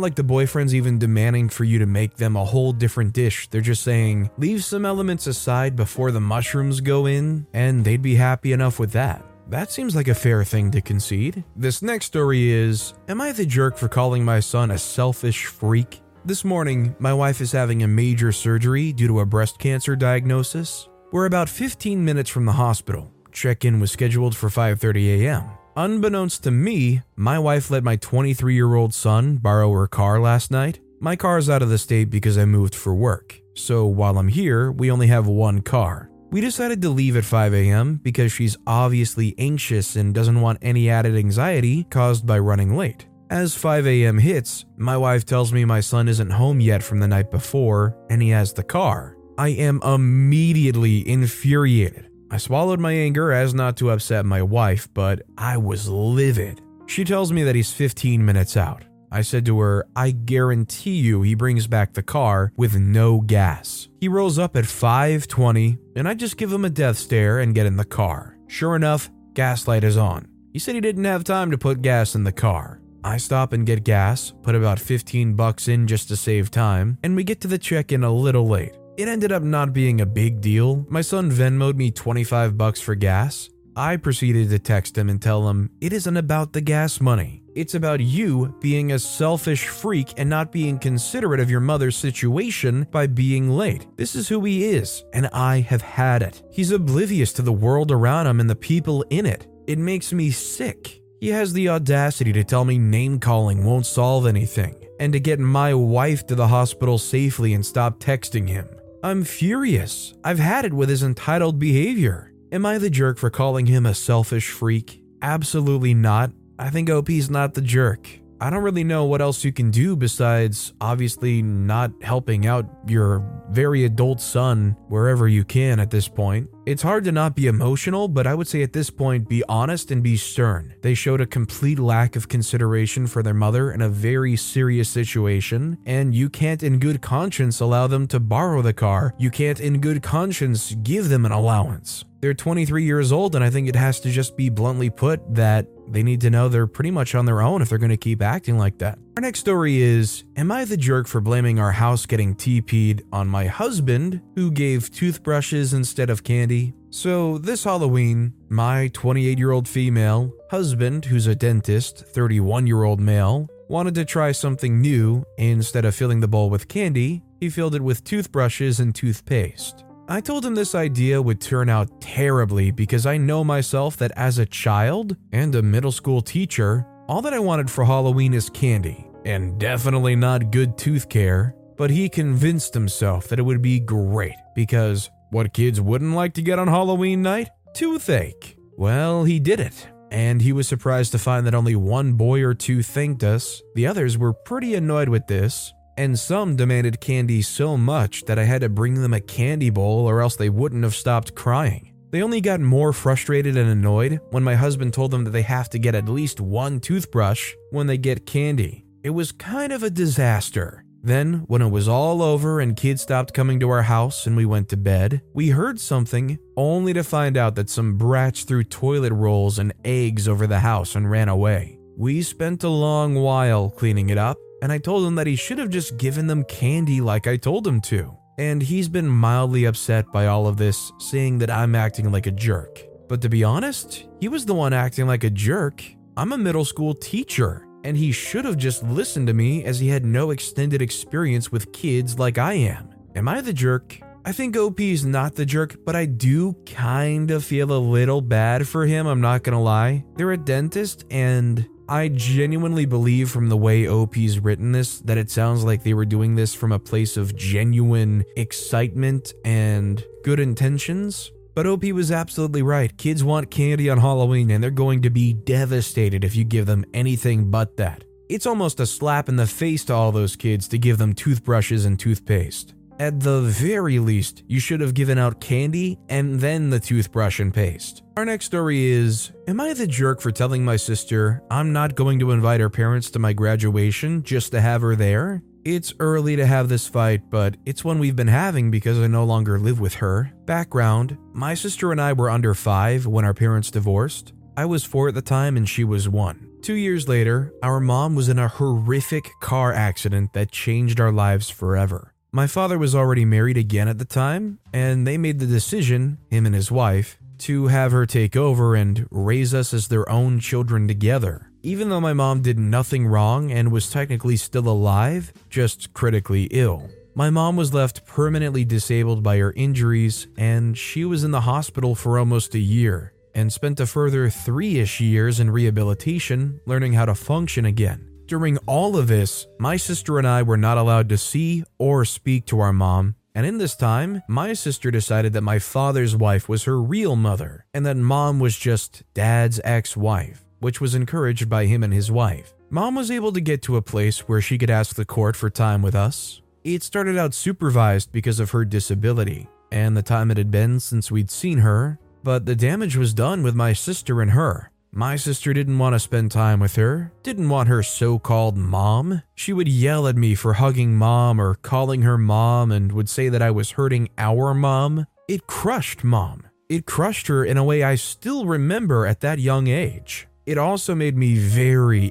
like 0.00 0.14
the 0.14 0.22
boyfriend's 0.22 0.74
even 0.74 0.98
demanding 0.98 1.48
for 1.48 1.64
you 1.64 1.78
to 1.78 1.86
make 1.86 2.16
them 2.16 2.36
a 2.36 2.44
whole 2.44 2.72
different 2.72 3.12
dish. 3.12 3.48
They're 3.48 3.60
just 3.60 3.82
saying, 3.82 4.30
leave 4.38 4.64
some 4.64 4.86
elements 4.86 5.26
aside 5.26 5.76
before 5.76 6.10
the 6.10 6.20
mushrooms 6.20 6.80
go 6.80 7.06
in, 7.06 7.46
and 7.52 7.84
they'd 7.84 8.02
be 8.02 8.14
happy 8.14 8.52
enough 8.52 8.78
with 8.78 8.92
that. 8.92 9.24
That 9.48 9.72
seems 9.72 9.96
like 9.96 10.06
a 10.06 10.14
fair 10.14 10.44
thing 10.44 10.70
to 10.70 10.80
concede. 10.80 11.42
This 11.56 11.82
next 11.82 12.06
story 12.06 12.52
is 12.52 12.94
Am 13.08 13.20
I 13.20 13.32
the 13.32 13.44
jerk 13.44 13.76
for 13.76 13.88
calling 13.88 14.24
my 14.24 14.38
son 14.38 14.70
a 14.70 14.78
selfish 14.78 15.46
freak? 15.46 16.00
This 16.24 16.44
morning, 16.44 16.94
my 16.98 17.12
wife 17.12 17.40
is 17.40 17.50
having 17.50 17.82
a 17.82 17.88
major 17.88 18.30
surgery 18.30 18.92
due 18.92 19.08
to 19.08 19.20
a 19.20 19.26
breast 19.26 19.58
cancer 19.58 19.96
diagnosis. 19.96 20.88
We're 21.10 21.26
about 21.26 21.48
15 21.48 22.04
minutes 22.04 22.30
from 22.30 22.44
the 22.44 22.52
hospital. 22.52 23.10
Check-in 23.32 23.80
was 23.80 23.90
scheduled 23.90 24.36
for 24.36 24.48
5:30 24.48 25.20
a.m. 25.20 25.44
Unbeknownst 25.76 26.42
to 26.44 26.50
me, 26.50 27.02
my 27.16 27.38
wife 27.38 27.70
let 27.70 27.84
my 27.84 27.96
23-year-old 27.96 28.92
son 28.92 29.36
borrow 29.36 29.72
her 29.72 29.86
car 29.86 30.20
last 30.20 30.50
night. 30.50 30.80
My 31.00 31.16
car 31.16 31.38
is 31.38 31.48
out 31.48 31.62
of 31.62 31.70
the 31.70 31.78
state 31.78 32.10
because 32.10 32.36
I 32.36 32.44
moved 32.44 32.74
for 32.74 32.94
work. 32.94 33.40
So 33.54 33.86
while 33.86 34.18
I'm 34.18 34.28
here, 34.28 34.70
we 34.72 34.90
only 34.90 35.06
have 35.06 35.26
one 35.26 35.62
car. 35.62 36.10
We 36.30 36.40
decided 36.40 36.82
to 36.82 36.90
leave 36.90 37.16
at 37.16 37.24
5 37.24 37.54
a.m. 37.54 38.00
because 38.02 38.30
she's 38.30 38.56
obviously 38.66 39.34
anxious 39.38 39.96
and 39.96 40.14
doesn't 40.14 40.40
want 40.40 40.58
any 40.62 40.90
added 40.90 41.16
anxiety 41.16 41.84
caused 41.84 42.26
by 42.26 42.38
running 42.38 42.76
late. 42.76 43.06
As 43.30 43.54
5 43.54 43.86
a.m. 43.86 44.18
hits, 44.18 44.64
my 44.76 44.96
wife 44.96 45.24
tells 45.24 45.52
me 45.52 45.64
my 45.64 45.80
son 45.80 46.08
isn't 46.08 46.30
home 46.30 46.60
yet 46.60 46.82
from 46.82 46.98
the 46.98 47.08
night 47.08 47.30
before 47.30 47.96
and 48.10 48.20
he 48.20 48.30
has 48.30 48.52
the 48.52 48.62
car. 48.62 49.16
I 49.38 49.48
am 49.48 49.80
immediately 49.82 51.08
infuriated. 51.08 52.09
I 52.32 52.36
swallowed 52.36 52.78
my 52.78 52.92
anger 52.92 53.32
as 53.32 53.54
not 53.54 53.76
to 53.78 53.90
upset 53.90 54.24
my 54.24 54.40
wife, 54.40 54.88
but 54.94 55.22
I 55.36 55.56
was 55.56 55.88
livid. 55.88 56.60
She 56.86 57.04
tells 57.04 57.32
me 57.32 57.42
that 57.42 57.56
he's 57.56 57.72
15 57.72 58.24
minutes 58.24 58.56
out. 58.56 58.84
I 59.10 59.22
said 59.22 59.44
to 59.46 59.58
her, 59.58 59.88
I 59.96 60.12
guarantee 60.12 60.98
you 60.98 61.22
he 61.22 61.34
brings 61.34 61.66
back 61.66 61.92
the 61.92 62.02
car 62.02 62.52
with 62.56 62.76
no 62.76 63.20
gas. 63.20 63.88
He 64.00 64.06
rolls 64.06 64.38
up 64.38 64.56
at 64.56 64.64
5:20 64.64 65.78
and 65.96 66.08
I 66.08 66.14
just 66.14 66.36
give 66.36 66.52
him 66.52 66.64
a 66.64 66.70
death 66.70 66.98
stare 66.98 67.40
and 67.40 67.54
get 67.54 67.66
in 67.66 67.76
the 67.76 67.84
car. 67.84 68.36
Sure 68.46 68.76
enough, 68.76 69.10
gas 69.34 69.66
light 69.66 69.82
is 69.82 69.96
on. 69.96 70.28
He 70.52 70.60
said 70.60 70.76
he 70.76 70.80
didn't 70.80 71.04
have 71.04 71.24
time 71.24 71.50
to 71.50 71.58
put 71.58 71.82
gas 71.82 72.14
in 72.14 72.22
the 72.22 72.32
car. 72.32 72.80
I 73.02 73.16
stop 73.16 73.52
and 73.52 73.66
get 73.66 73.82
gas, 73.82 74.32
put 74.42 74.54
about 74.54 74.78
15 74.78 75.34
bucks 75.34 75.68
in 75.68 75.86
just 75.86 76.08
to 76.08 76.16
save 76.16 76.50
time, 76.50 76.98
and 77.02 77.16
we 77.16 77.24
get 77.24 77.40
to 77.40 77.48
the 77.48 77.58
check-in 77.58 78.04
a 78.04 78.12
little 78.12 78.46
late. 78.46 78.76
It 79.00 79.08
ended 79.08 79.32
up 79.32 79.42
not 79.42 79.72
being 79.72 80.02
a 80.02 80.04
big 80.04 80.42
deal. 80.42 80.84
My 80.90 81.00
son 81.00 81.30
Venmoed 81.30 81.74
me 81.74 81.90
25 81.90 82.58
bucks 82.58 82.82
for 82.82 82.94
gas. 82.94 83.48
I 83.74 83.96
proceeded 83.96 84.50
to 84.50 84.58
text 84.58 84.98
him 84.98 85.08
and 85.08 85.22
tell 85.22 85.48
him 85.48 85.70
it 85.80 85.94
isn't 85.94 86.18
about 86.18 86.52
the 86.52 86.60
gas 86.60 87.00
money. 87.00 87.42
It's 87.54 87.74
about 87.74 88.00
you 88.00 88.54
being 88.60 88.92
a 88.92 88.98
selfish 88.98 89.68
freak 89.68 90.12
and 90.18 90.28
not 90.28 90.52
being 90.52 90.78
considerate 90.78 91.40
of 91.40 91.48
your 91.48 91.60
mother's 91.60 91.96
situation 91.96 92.86
by 92.90 93.06
being 93.06 93.48
late. 93.48 93.86
This 93.96 94.14
is 94.14 94.28
who 94.28 94.44
he 94.44 94.66
is, 94.66 95.02
and 95.14 95.28
I 95.28 95.60
have 95.60 95.80
had 95.80 96.20
it. 96.20 96.42
He's 96.52 96.70
oblivious 96.70 97.32
to 97.32 97.42
the 97.42 97.54
world 97.54 97.90
around 97.90 98.26
him 98.26 98.38
and 98.38 98.50
the 98.50 98.54
people 98.54 99.02
in 99.08 99.24
it. 99.24 99.46
It 99.66 99.78
makes 99.78 100.12
me 100.12 100.30
sick. 100.30 101.00
He 101.20 101.28
has 101.28 101.54
the 101.54 101.70
audacity 101.70 102.34
to 102.34 102.44
tell 102.44 102.66
me 102.66 102.76
name 102.76 103.18
calling 103.18 103.64
won't 103.64 103.86
solve 103.86 104.26
anything, 104.26 104.74
and 104.98 105.10
to 105.14 105.20
get 105.20 105.40
my 105.40 105.72
wife 105.72 106.26
to 106.26 106.34
the 106.34 106.48
hospital 106.48 106.98
safely 106.98 107.54
and 107.54 107.64
stop 107.64 107.98
texting 107.98 108.46
him. 108.46 108.68
I'm 109.02 109.24
furious. 109.24 110.12
I've 110.22 110.38
had 110.38 110.66
it 110.66 110.74
with 110.74 110.90
his 110.90 111.02
entitled 111.02 111.58
behavior. 111.58 112.34
Am 112.52 112.66
I 112.66 112.76
the 112.76 112.90
jerk 112.90 113.16
for 113.16 113.30
calling 113.30 113.64
him 113.64 113.86
a 113.86 113.94
selfish 113.94 114.50
freak? 114.50 115.02
Absolutely 115.22 115.94
not. 115.94 116.32
I 116.58 116.68
think 116.68 116.90
OP's 116.90 117.30
not 117.30 117.54
the 117.54 117.62
jerk. 117.62 118.19
I 118.42 118.48
don't 118.48 118.62
really 118.62 118.84
know 118.84 119.04
what 119.04 119.20
else 119.20 119.44
you 119.44 119.52
can 119.52 119.70
do 119.70 119.94
besides 119.96 120.72
obviously 120.80 121.42
not 121.42 121.92
helping 122.00 122.46
out 122.46 122.64
your 122.86 123.22
very 123.50 123.84
adult 123.84 124.18
son 124.18 124.76
wherever 124.88 125.28
you 125.28 125.44
can 125.44 125.78
at 125.78 125.90
this 125.90 126.08
point. 126.08 126.48
It's 126.64 126.82
hard 126.82 127.04
to 127.04 127.12
not 127.12 127.36
be 127.36 127.48
emotional, 127.48 128.08
but 128.08 128.26
I 128.26 128.34
would 128.34 128.48
say 128.48 128.62
at 128.62 128.72
this 128.72 128.88
point, 128.88 129.28
be 129.28 129.44
honest 129.46 129.90
and 129.90 130.02
be 130.02 130.16
stern. 130.16 130.74
They 130.80 130.94
showed 130.94 131.20
a 131.20 131.26
complete 131.26 131.78
lack 131.78 132.16
of 132.16 132.28
consideration 132.28 133.06
for 133.06 133.22
their 133.22 133.34
mother 133.34 133.72
in 133.72 133.82
a 133.82 133.90
very 133.90 134.36
serious 134.36 134.88
situation, 134.88 135.76
and 135.84 136.14
you 136.14 136.30
can't, 136.30 136.62
in 136.62 136.78
good 136.78 137.02
conscience, 137.02 137.60
allow 137.60 137.88
them 137.88 138.06
to 138.08 138.20
borrow 138.20 138.62
the 138.62 138.72
car. 138.72 139.14
You 139.18 139.30
can't, 139.30 139.60
in 139.60 139.80
good 139.80 140.02
conscience, 140.02 140.74
give 140.82 141.10
them 141.10 141.26
an 141.26 141.32
allowance. 141.32 142.04
They're 142.20 142.34
23 142.34 142.84
years 142.84 143.12
old, 143.12 143.34
and 143.34 143.42
I 143.42 143.48
think 143.48 143.68
it 143.68 143.76
has 143.76 143.98
to 144.00 144.10
just 144.10 144.36
be 144.36 144.50
bluntly 144.50 144.90
put 144.90 145.34
that 145.34 145.66
they 145.88 146.02
need 146.02 146.20
to 146.20 146.30
know 146.30 146.48
they're 146.48 146.66
pretty 146.66 146.90
much 146.90 147.14
on 147.14 147.24
their 147.24 147.40
own 147.40 147.62
if 147.62 147.68
they're 147.68 147.78
going 147.78 147.90
to 147.90 147.96
keep 147.96 148.22
acting 148.22 148.58
like 148.58 148.78
that. 148.78 148.98
Our 149.16 149.22
next 149.22 149.40
story 149.40 149.80
is 149.80 150.24
Am 150.36 150.52
I 150.52 150.64
the 150.64 150.76
jerk 150.76 151.06
for 151.06 151.20
blaming 151.20 151.58
our 151.58 151.72
house 151.72 152.06
getting 152.06 152.34
TP'd 152.34 153.02
on 153.12 153.26
my 153.26 153.46
husband, 153.46 154.20
who 154.36 154.50
gave 154.50 154.90
toothbrushes 154.90 155.72
instead 155.72 156.10
of 156.10 156.22
candy? 156.22 156.74
So, 156.90 157.38
this 157.38 157.64
Halloween, 157.64 158.34
my 158.48 158.88
28 158.92 159.38
year 159.38 159.52
old 159.52 159.68
female 159.68 160.32
husband, 160.50 161.06
who's 161.06 161.26
a 161.26 161.34
dentist, 161.34 162.04
31 162.08 162.66
year 162.66 162.82
old 162.82 163.00
male, 163.00 163.48
wanted 163.68 163.94
to 163.94 164.04
try 164.04 164.32
something 164.32 164.80
new. 164.80 165.24
Instead 165.38 165.84
of 165.84 165.94
filling 165.94 166.20
the 166.20 166.28
bowl 166.28 166.50
with 166.50 166.68
candy, 166.68 167.22
he 167.38 167.48
filled 167.48 167.74
it 167.74 167.82
with 167.82 168.04
toothbrushes 168.04 168.80
and 168.80 168.94
toothpaste. 168.94 169.84
I 170.10 170.20
told 170.20 170.44
him 170.44 170.56
this 170.56 170.74
idea 170.74 171.22
would 171.22 171.40
turn 171.40 171.68
out 171.68 172.00
terribly 172.00 172.72
because 172.72 173.06
I 173.06 173.16
know 173.16 173.44
myself 173.44 173.96
that 173.98 174.10
as 174.16 174.38
a 174.38 174.44
child 174.44 175.16
and 175.30 175.54
a 175.54 175.62
middle 175.62 175.92
school 175.92 176.20
teacher, 176.20 176.84
all 177.06 177.22
that 177.22 177.32
I 177.32 177.38
wanted 177.38 177.70
for 177.70 177.84
Halloween 177.84 178.34
is 178.34 178.50
candy, 178.50 179.06
and 179.24 179.56
definitely 179.60 180.16
not 180.16 180.50
good 180.50 180.76
tooth 180.76 181.08
care. 181.08 181.54
But 181.76 181.90
he 181.90 182.08
convinced 182.08 182.74
himself 182.74 183.28
that 183.28 183.38
it 183.38 183.42
would 183.42 183.62
be 183.62 183.78
great 183.78 184.34
because 184.56 185.08
what 185.30 185.52
kids 185.52 185.80
wouldn't 185.80 186.16
like 186.16 186.34
to 186.34 186.42
get 186.42 186.58
on 186.58 186.66
Halloween 186.66 187.22
night? 187.22 187.50
Toothache. 187.72 188.56
Well, 188.76 189.22
he 189.22 189.38
did 189.38 189.60
it. 189.60 189.86
And 190.10 190.42
he 190.42 190.52
was 190.52 190.66
surprised 190.66 191.12
to 191.12 191.20
find 191.20 191.46
that 191.46 191.54
only 191.54 191.76
one 191.76 192.14
boy 192.14 192.42
or 192.42 192.52
two 192.52 192.82
thanked 192.82 193.22
us. 193.22 193.62
The 193.76 193.86
others 193.86 194.18
were 194.18 194.32
pretty 194.32 194.74
annoyed 194.74 195.08
with 195.08 195.28
this, 195.28 195.72
and 195.96 196.18
some 196.18 196.56
demanded 196.56 197.00
candy 197.00 197.42
so 197.42 197.76
much 197.76 198.24
that 198.24 198.38
I 198.38 198.44
had 198.44 198.62
to 198.62 198.68
bring 198.68 198.94
them 198.94 199.14
a 199.14 199.20
candy 199.20 199.70
bowl 199.70 200.06
or 200.06 200.20
else 200.20 200.36
they 200.36 200.48
wouldn't 200.48 200.84
have 200.84 200.94
stopped 200.94 201.34
crying. 201.34 201.92
They 202.10 202.22
only 202.22 202.40
got 202.40 202.60
more 202.60 202.92
frustrated 202.92 203.56
and 203.56 203.70
annoyed 203.70 204.20
when 204.30 204.42
my 204.42 204.56
husband 204.56 204.92
told 204.92 205.12
them 205.12 205.24
that 205.24 205.30
they 205.30 205.42
have 205.42 205.70
to 205.70 205.78
get 205.78 205.94
at 205.94 206.08
least 206.08 206.40
one 206.40 206.80
toothbrush 206.80 207.54
when 207.70 207.86
they 207.86 207.98
get 207.98 208.26
candy. 208.26 208.84
It 209.04 209.10
was 209.10 209.32
kind 209.32 209.72
of 209.72 209.82
a 209.82 209.90
disaster. 209.90 210.84
Then, 211.02 211.44
when 211.46 211.62
it 211.62 211.70
was 211.70 211.88
all 211.88 212.20
over 212.20 212.60
and 212.60 212.76
kids 212.76 213.00
stopped 213.00 213.32
coming 213.32 213.58
to 213.60 213.70
our 213.70 213.82
house 213.82 214.26
and 214.26 214.36
we 214.36 214.44
went 214.44 214.68
to 214.68 214.76
bed, 214.76 215.22
we 215.32 215.48
heard 215.48 215.80
something 215.80 216.38
only 216.56 216.92
to 216.92 217.02
find 217.02 217.38
out 217.38 217.54
that 217.54 217.70
some 217.70 217.96
brats 217.96 218.44
threw 218.44 218.64
toilet 218.64 219.12
rolls 219.12 219.58
and 219.58 219.72
eggs 219.84 220.28
over 220.28 220.46
the 220.46 220.60
house 220.60 220.94
and 220.94 221.10
ran 221.10 221.30
away. 221.30 221.79
We 222.00 222.22
spent 222.22 222.64
a 222.64 222.68
long 222.70 223.14
while 223.14 223.68
cleaning 223.68 224.08
it 224.08 224.16
up 224.16 224.38
and 224.62 224.72
I 224.72 224.78
told 224.78 225.06
him 225.06 225.16
that 225.16 225.26
he 225.26 225.36
should 225.36 225.58
have 225.58 225.68
just 225.68 225.98
given 225.98 226.26
them 226.26 226.44
candy 226.44 227.02
like 227.02 227.26
I 227.26 227.36
told 227.36 227.66
him 227.66 227.78
to. 227.92 228.16
And 228.38 228.62
he's 228.62 228.88
been 228.88 229.06
mildly 229.06 229.66
upset 229.66 230.10
by 230.10 230.26
all 230.26 230.46
of 230.46 230.56
this, 230.56 230.92
saying 230.98 231.40
that 231.40 231.50
I'm 231.50 231.74
acting 231.74 232.10
like 232.10 232.26
a 232.26 232.30
jerk. 232.30 232.82
But 233.06 233.20
to 233.20 233.28
be 233.28 233.44
honest, 233.44 234.06
he 234.18 234.28
was 234.28 234.46
the 234.46 234.54
one 234.54 234.72
acting 234.72 235.06
like 235.06 235.24
a 235.24 235.28
jerk. 235.28 235.84
I'm 236.16 236.32
a 236.32 236.38
middle 236.38 236.64
school 236.64 236.94
teacher, 236.94 237.66
and 237.84 237.98
he 237.98 238.12
should 238.12 238.46
have 238.46 238.56
just 238.56 238.82
listened 238.82 239.26
to 239.26 239.34
me 239.34 239.64
as 239.64 239.78
he 239.78 239.88
had 239.88 240.06
no 240.06 240.30
extended 240.30 240.80
experience 240.80 241.52
with 241.52 241.70
kids 241.74 242.18
like 242.18 242.38
I 242.38 242.54
am. 242.54 242.94
Am 243.14 243.28
I 243.28 243.42
the 243.42 243.52
jerk? 243.52 244.00
I 244.24 244.32
think 244.32 244.56
OP 244.56 244.80
is 244.80 245.04
not 245.04 245.34
the 245.34 245.44
jerk, 245.44 245.76
but 245.84 245.96
I 245.96 246.06
do 246.06 246.54
kind 246.64 247.30
of 247.30 247.44
feel 247.44 247.70
a 247.72 247.78
little 247.78 248.22
bad 248.22 248.66
for 248.66 248.86
him, 248.86 249.06
I'm 249.06 249.20
not 249.20 249.42
gonna 249.42 249.62
lie. 249.62 250.02
They're 250.16 250.32
a 250.32 250.38
dentist, 250.38 251.04
and 251.10 251.68
I 251.90 252.06
genuinely 252.06 252.86
believe 252.86 253.30
from 253.30 253.48
the 253.48 253.56
way 253.56 253.88
OP's 253.88 254.38
written 254.38 254.70
this 254.70 255.00
that 255.00 255.18
it 255.18 255.28
sounds 255.28 255.64
like 255.64 255.82
they 255.82 255.92
were 255.92 256.04
doing 256.04 256.36
this 256.36 256.54
from 256.54 256.70
a 256.70 256.78
place 256.78 257.16
of 257.16 257.34
genuine 257.34 258.24
excitement 258.36 259.34
and 259.44 260.04
good 260.22 260.38
intentions. 260.38 261.32
But 261.52 261.66
OP 261.66 261.82
was 261.86 262.12
absolutely 262.12 262.62
right. 262.62 262.96
Kids 262.96 263.24
want 263.24 263.50
candy 263.50 263.90
on 263.90 263.98
Halloween 263.98 264.52
and 264.52 264.62
they're 264.62 264.70
going 264.70 265.02
to 265.02 265.10
be 265.10 265.32
devastated 265.32 266.22
if 266.22 266.36
you 266.36 266.44
give 266.44 266.66
them 266.66 266.84
anything 266.94 267.50
but 267.50 267.76
that. 267.78 268.04
It's 268.28 268.46
almost 268.46 268.78
a 268.78 268.86
slap 268.86 269.28
in 269.28 269.34
the 269.34 269.48
face 269.48 269.84
to 269.86 269.92
all 269.92 270.12
those 270.12 270.36
kids 270.36 270.68
to 270.68 270.78
give 270.78 270.98
them 270.98 271.12
toothbrushes 271.12 271.86
and 271.86 271.98
toothpaste. 271.98 272.72
At 273.00 273.18
the 273.18 273.40
very 273.40 273.98
least, 273.98 274.42
you 274.46 274.60
should 274.60 274.82
have 274.82 274.92
given 274.92 275.16
out 275.16 275.40
candy 275.40 275.98
and 276.10 276.38
then 276.38 276.68
the 276.68 276.78
toothbrush 276.78 277.40
and 277.40 277.52
paste. 277.52 278.02
Our 278.18 278.26
next 278.26 278.44
story 278.44 278.88
is 278.88 279.32
Am 279.48 279.58
I 279.58 279.72
the 279.72 279.86
jerk 279.86 280.20
for 280.20 280.30
telling 280.30 280.62
my 280.62 280.76
sister 280.76 281.42
I'm 281.50 281.72
not 281.72 281.94
going 281.94 282.18
to 282.18 282.32
invite 282.32 282.60
her 282.60 282.68
parents 282.68 283.10
to 283.12 283.18
my 283.18 283.32
graduation 283.32 284.22
just 284.22 284.52
to 284.52 284.60
have 284.60 284.82
her 284.82 284.96
there? 284.96 285.42
It's 285.64 285.94
early 285.98 286.36
to 286.36 286.44
have 286.44 286.68
this 286.68 286.86
fight, 286.86 287.30
but 287.30 287.56
it's 287.64 287.82
one 287.82 288.00
we've 288.00 288.16
been 288.16 288.28
having 288.28 288.70
because 288.70 288.98
I 288.98 289.06
no 289.06 289.24
longer 289.24 289.58
live 289.58 289.80
with 289.80 289.94
her. 289.94 290.30
Background 290.44 291.16
My 291.32 291.54
sister 291.54 291.92
and 291.92 292.02
I 292.02 292.12
were 292.12 292.28
under 292.28 292.52
five 292.52 293.06
when 293.06 293.24
our 293.24 293.32
parents 293.32 293.70
divorced. 293.70 294.34
I 294.58 294.66
was 294.66 294.84
four 294.84 295.08
at 295.08 295.14
the 295.14 295.22
time 295.22 295.56
and 295.56 295.66
she 295.66 295.84
was 295.84 296.06
one. 296.06 296.50
Two 296.60 296.74
years 296.74 297.08
later, 297.08 297.54
our 297.62 297.80
mom 297.80 298.14
was 298.14 298.28
in 298.28 298.38
a 298.38 298.48
horrific 298.48 299.30
car 299.40 299.72
accident 299.72 300.34
that 300.34 300.52
changed 300.52 301.00
our 301.00 301.12
lives 301.12 301.48
forever. 301.48 302.09
My 302.32 302.46
father 302.46 302.78
was 302.78 302.94
already 302.94 303.24
married 303.24 303.56
again 303.56 303.88
at 303.88 303.98
the 303.98 304.04
time, 304.04 304.60
and 304.72 305.04
they 305.04 305.18
made 305.18 305.40
the 305.40 305.46
decision, 305.46 306.18
him 306.30 306.46
and 306.46 306.54
his 306.54 306.70
wife, 306.70 307.18
to 307.38 307.66
have 307.66 307.90
her 307.90 308.06
take 308.06 308.36
over 308.36 308.76
and 308.76 309.08
raise 309.10 309.52
us 309.52 309.74
as 309.74 309.88
their 309.88 310.08
own 310.08 310.38
children 310.38 310.86
together. 310.86 311.50
Even 311.62 311.88
though 311.88 312.00
my 312.00 312.12
mom 312.12 312.40
did 312.40 312.56
nothing 312.56 313.04
wrong 313.04 313.50
and 313.50 313.72
was 313.72 313.90
technically 313.90 314.36
still 314.36 314.68
alive, 314.68 315.32
just 315.48 315.92
critically 315.92 316.44
ill. 316.52 316.88
My 317.16 317.30
mom 317.30 317.56
was 317.56 317.74
left 317.74 318.06
permanently 318.06 318.64
disabled 318.64 319.24
by 319.24 319.38
her 319.38 319.52
injuries, 319.56 320.28
and 320.36 320.78
she 320.78 321.04
was 321.04 321.24
in 321.24 321.32
the 321.32 321.40
hospital 321.40 321.96
for 321.96 322.16
almost 322.16 322.54
a 322.54 322.60
year 322.60 323.12
and 323.34 323.52
spent 323.52 323.80
a 323.80 323.86
further 323.86 324.30
three 324.30 324.78
ish 324.78 325.00
years 325.00 325.40
in 325.40 325.50
rehabilitation 325.50 326.60
learning 326.64 326.92
how 326.92 327.06
to 327.06 327.14
function 327.14 327.64
again. 327.64 328.09
During 328.30 328.58
all 328.58 328.96
of 328.96 329.08
this, 329.08 329.48
my 329.58 329.76
sister 329.76 330.16
and 330.16 330.24
I 330.24 330.44
were 330.44 330.56
not 330.56 330.78
allowed 330.78 331.08
to 331.08 331.18
see 331.18 331.64
or 331.78 332.04
speak 332.04 332.46
to 332.46 332.60
our 332.60 332.72
mom, 332.72 333.16
and 333.34 333.44
in 333.44 333.58
this 333.58 333.74
time, 333.74 334.22
my 334.28 334.52
sister 334.52 334.92
decided 334.92 335.32
that 335.32 335.40
my 335.40 335.58
father's 335.58 336.14
wife 336.14 336.48
was 336.48 336.62
her 336.62 336.80
real 336.80 337.16
mother, 337.16 337.66
and 337.74 337.84
that 337.84 337.96
mom 337.96 338.38
was 338.38 338.56
just 338.56 339.02
dad's 339.14 339.60
ex 339.64 339.96
wife, 339.96 340.44
which 340.60 340.80
was 340.80 340.94
encouraged 340.94 341.48
by 341.48 341.66
him 341.66 341.82
and 341.82 341.92
his 341.92 342.08
wife. 342.08 342.54
Mom 342.70 342.94
was 342.94 343.10
able 343.10 343.32
to 343.32 343.40
get 343.40 343.62
to 343.62 343.76
a 343.76 343.82
place 343.82 344.20
where 344.28 344.40
she 344.40 344.58
could 344.58 344.70
ask 344.70 344.94
the 344.94 345.04
court 345.04 345.34
for 345.34 345.50
time 345.50 345.82
with 345.82 345.96
us. 345.96 346.40
It 346.62 346.84
started 346.84 347.18
out 347.18 347.34
supervised 347.34 348.12
because 348.12 348.38
of 348.38 348.52
her 348.52 348.64
disability 348.64 349.48
and 349.72 349.96
the 349.96 350.04
time 350.04 350.30
it 350.30 350.36
had 350.36 350.52
been 350.52 350.78
since 350.78 351.10
we'd 351.10 351.32
seen 351.32 351.58
her, 351.58 351.98
but 352.22 352.46
the 352.46 352.54
damage 352.54 352.96
was 352.96 353.12
done 353.12 353.42
with 353.42 353.56
my 353.56 353.72
sister 353.72 354.22
and 354.22 354.30
her. 354.30 354.70
My 354.92 355.14
sister 355.14 355.52
didn't 355.52 355.78
want 355.78 355.94
to 355.94 356.00
spend 356.00 356.32
time 356.32 356.58
with 356.58 356.74
her, 356.74 357.12
didn't 357.22 357.48
want 357.48 357.68
her 357.68 357.80
so 357.80 358.18
called 358.18 358.56
mom. 358.56 359.22
She 359.36 359.52
would 359.52 359.68
yell 359.68 360.08
at 360.08 360.16
me 360.16 360.34
for 360.34 360.54
hugging 360.54 360.96
mom 360.96 361.40
or 361.40 361.54
calling 361.54 362.02
her 362.02 362.18
mom 362.18 362.72
and 362.72 362.90
would 362.90 363.08
say 363.08 363.28
that 363.28 363.40
I 363.40 363.52
was 363.52 363.72
hurting 363.72 364.08
our 364.18 364.52
mom. 364.52 365.06
It 365.28 365.46
crushed 365.46 366.02
mom. 366.02 366.42
It 366.68 366.86
crushed 366.86 367.28
her 367.28 367.44
in 367.44 367.56
a 367.56 367.64
way 367.64 367.84
I 367.84 367.94
still 367.94 368.46
remember 368.46 369.06
at 369.06 369.20
that 369.20 369.38
young 369.38 369.68
age. 369.68 370.26
It 370.44 370.58
also 370.58 370.96
made 370.96 371.16
me 371.16 371.36
very 371.36 372.10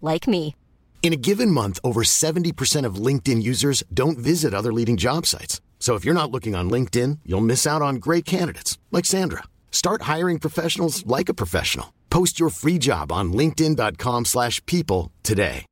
like 0.00 0.26
me. 0.26 0.56
In 1.02 1.12
a 1.12 1.22
given 1.28 1.52
month, 1.52 1.78
over 1.84 2.02
70% 2.02 2.84
of 2.84 2.96
LinkedIn 2.96 3.40
users 3.44 3.84
don't 3.94 4.18
visit 4.18 4.52
other 4.52 4.72
leading 4.72 4.96
job 4.96 5.24
sites. 5.24 5.60
So 5.78 5.94
if 5.94 6.04
you're 6.04 6.20
not 6.20 6.32
looking 6.32 6.56
on 6.56 6.68
LinkedIn, 6.68 7.20
you'll 7.24 7.40
miss 7.52 7.64
out 7.64 7.80
on 7.80 7.96
great 8.06 8.24
candidates 8.24 8.76
like 8.90 9.04
Sandra. 9.04 9.44
Start 9.70 10.02
hiring 10.02 10.40
professionals 10.40 11.06
like 11.06 11.28
a 11.28 11.34
professional. 11.34 11.94
Post 12.10 12.40
your 12.40 12.50
free 12.50 12.78
job 12.78 13.12
on 13.12 13.32
linkedin.com/people 13.32 15.12
today. 15.22 15.64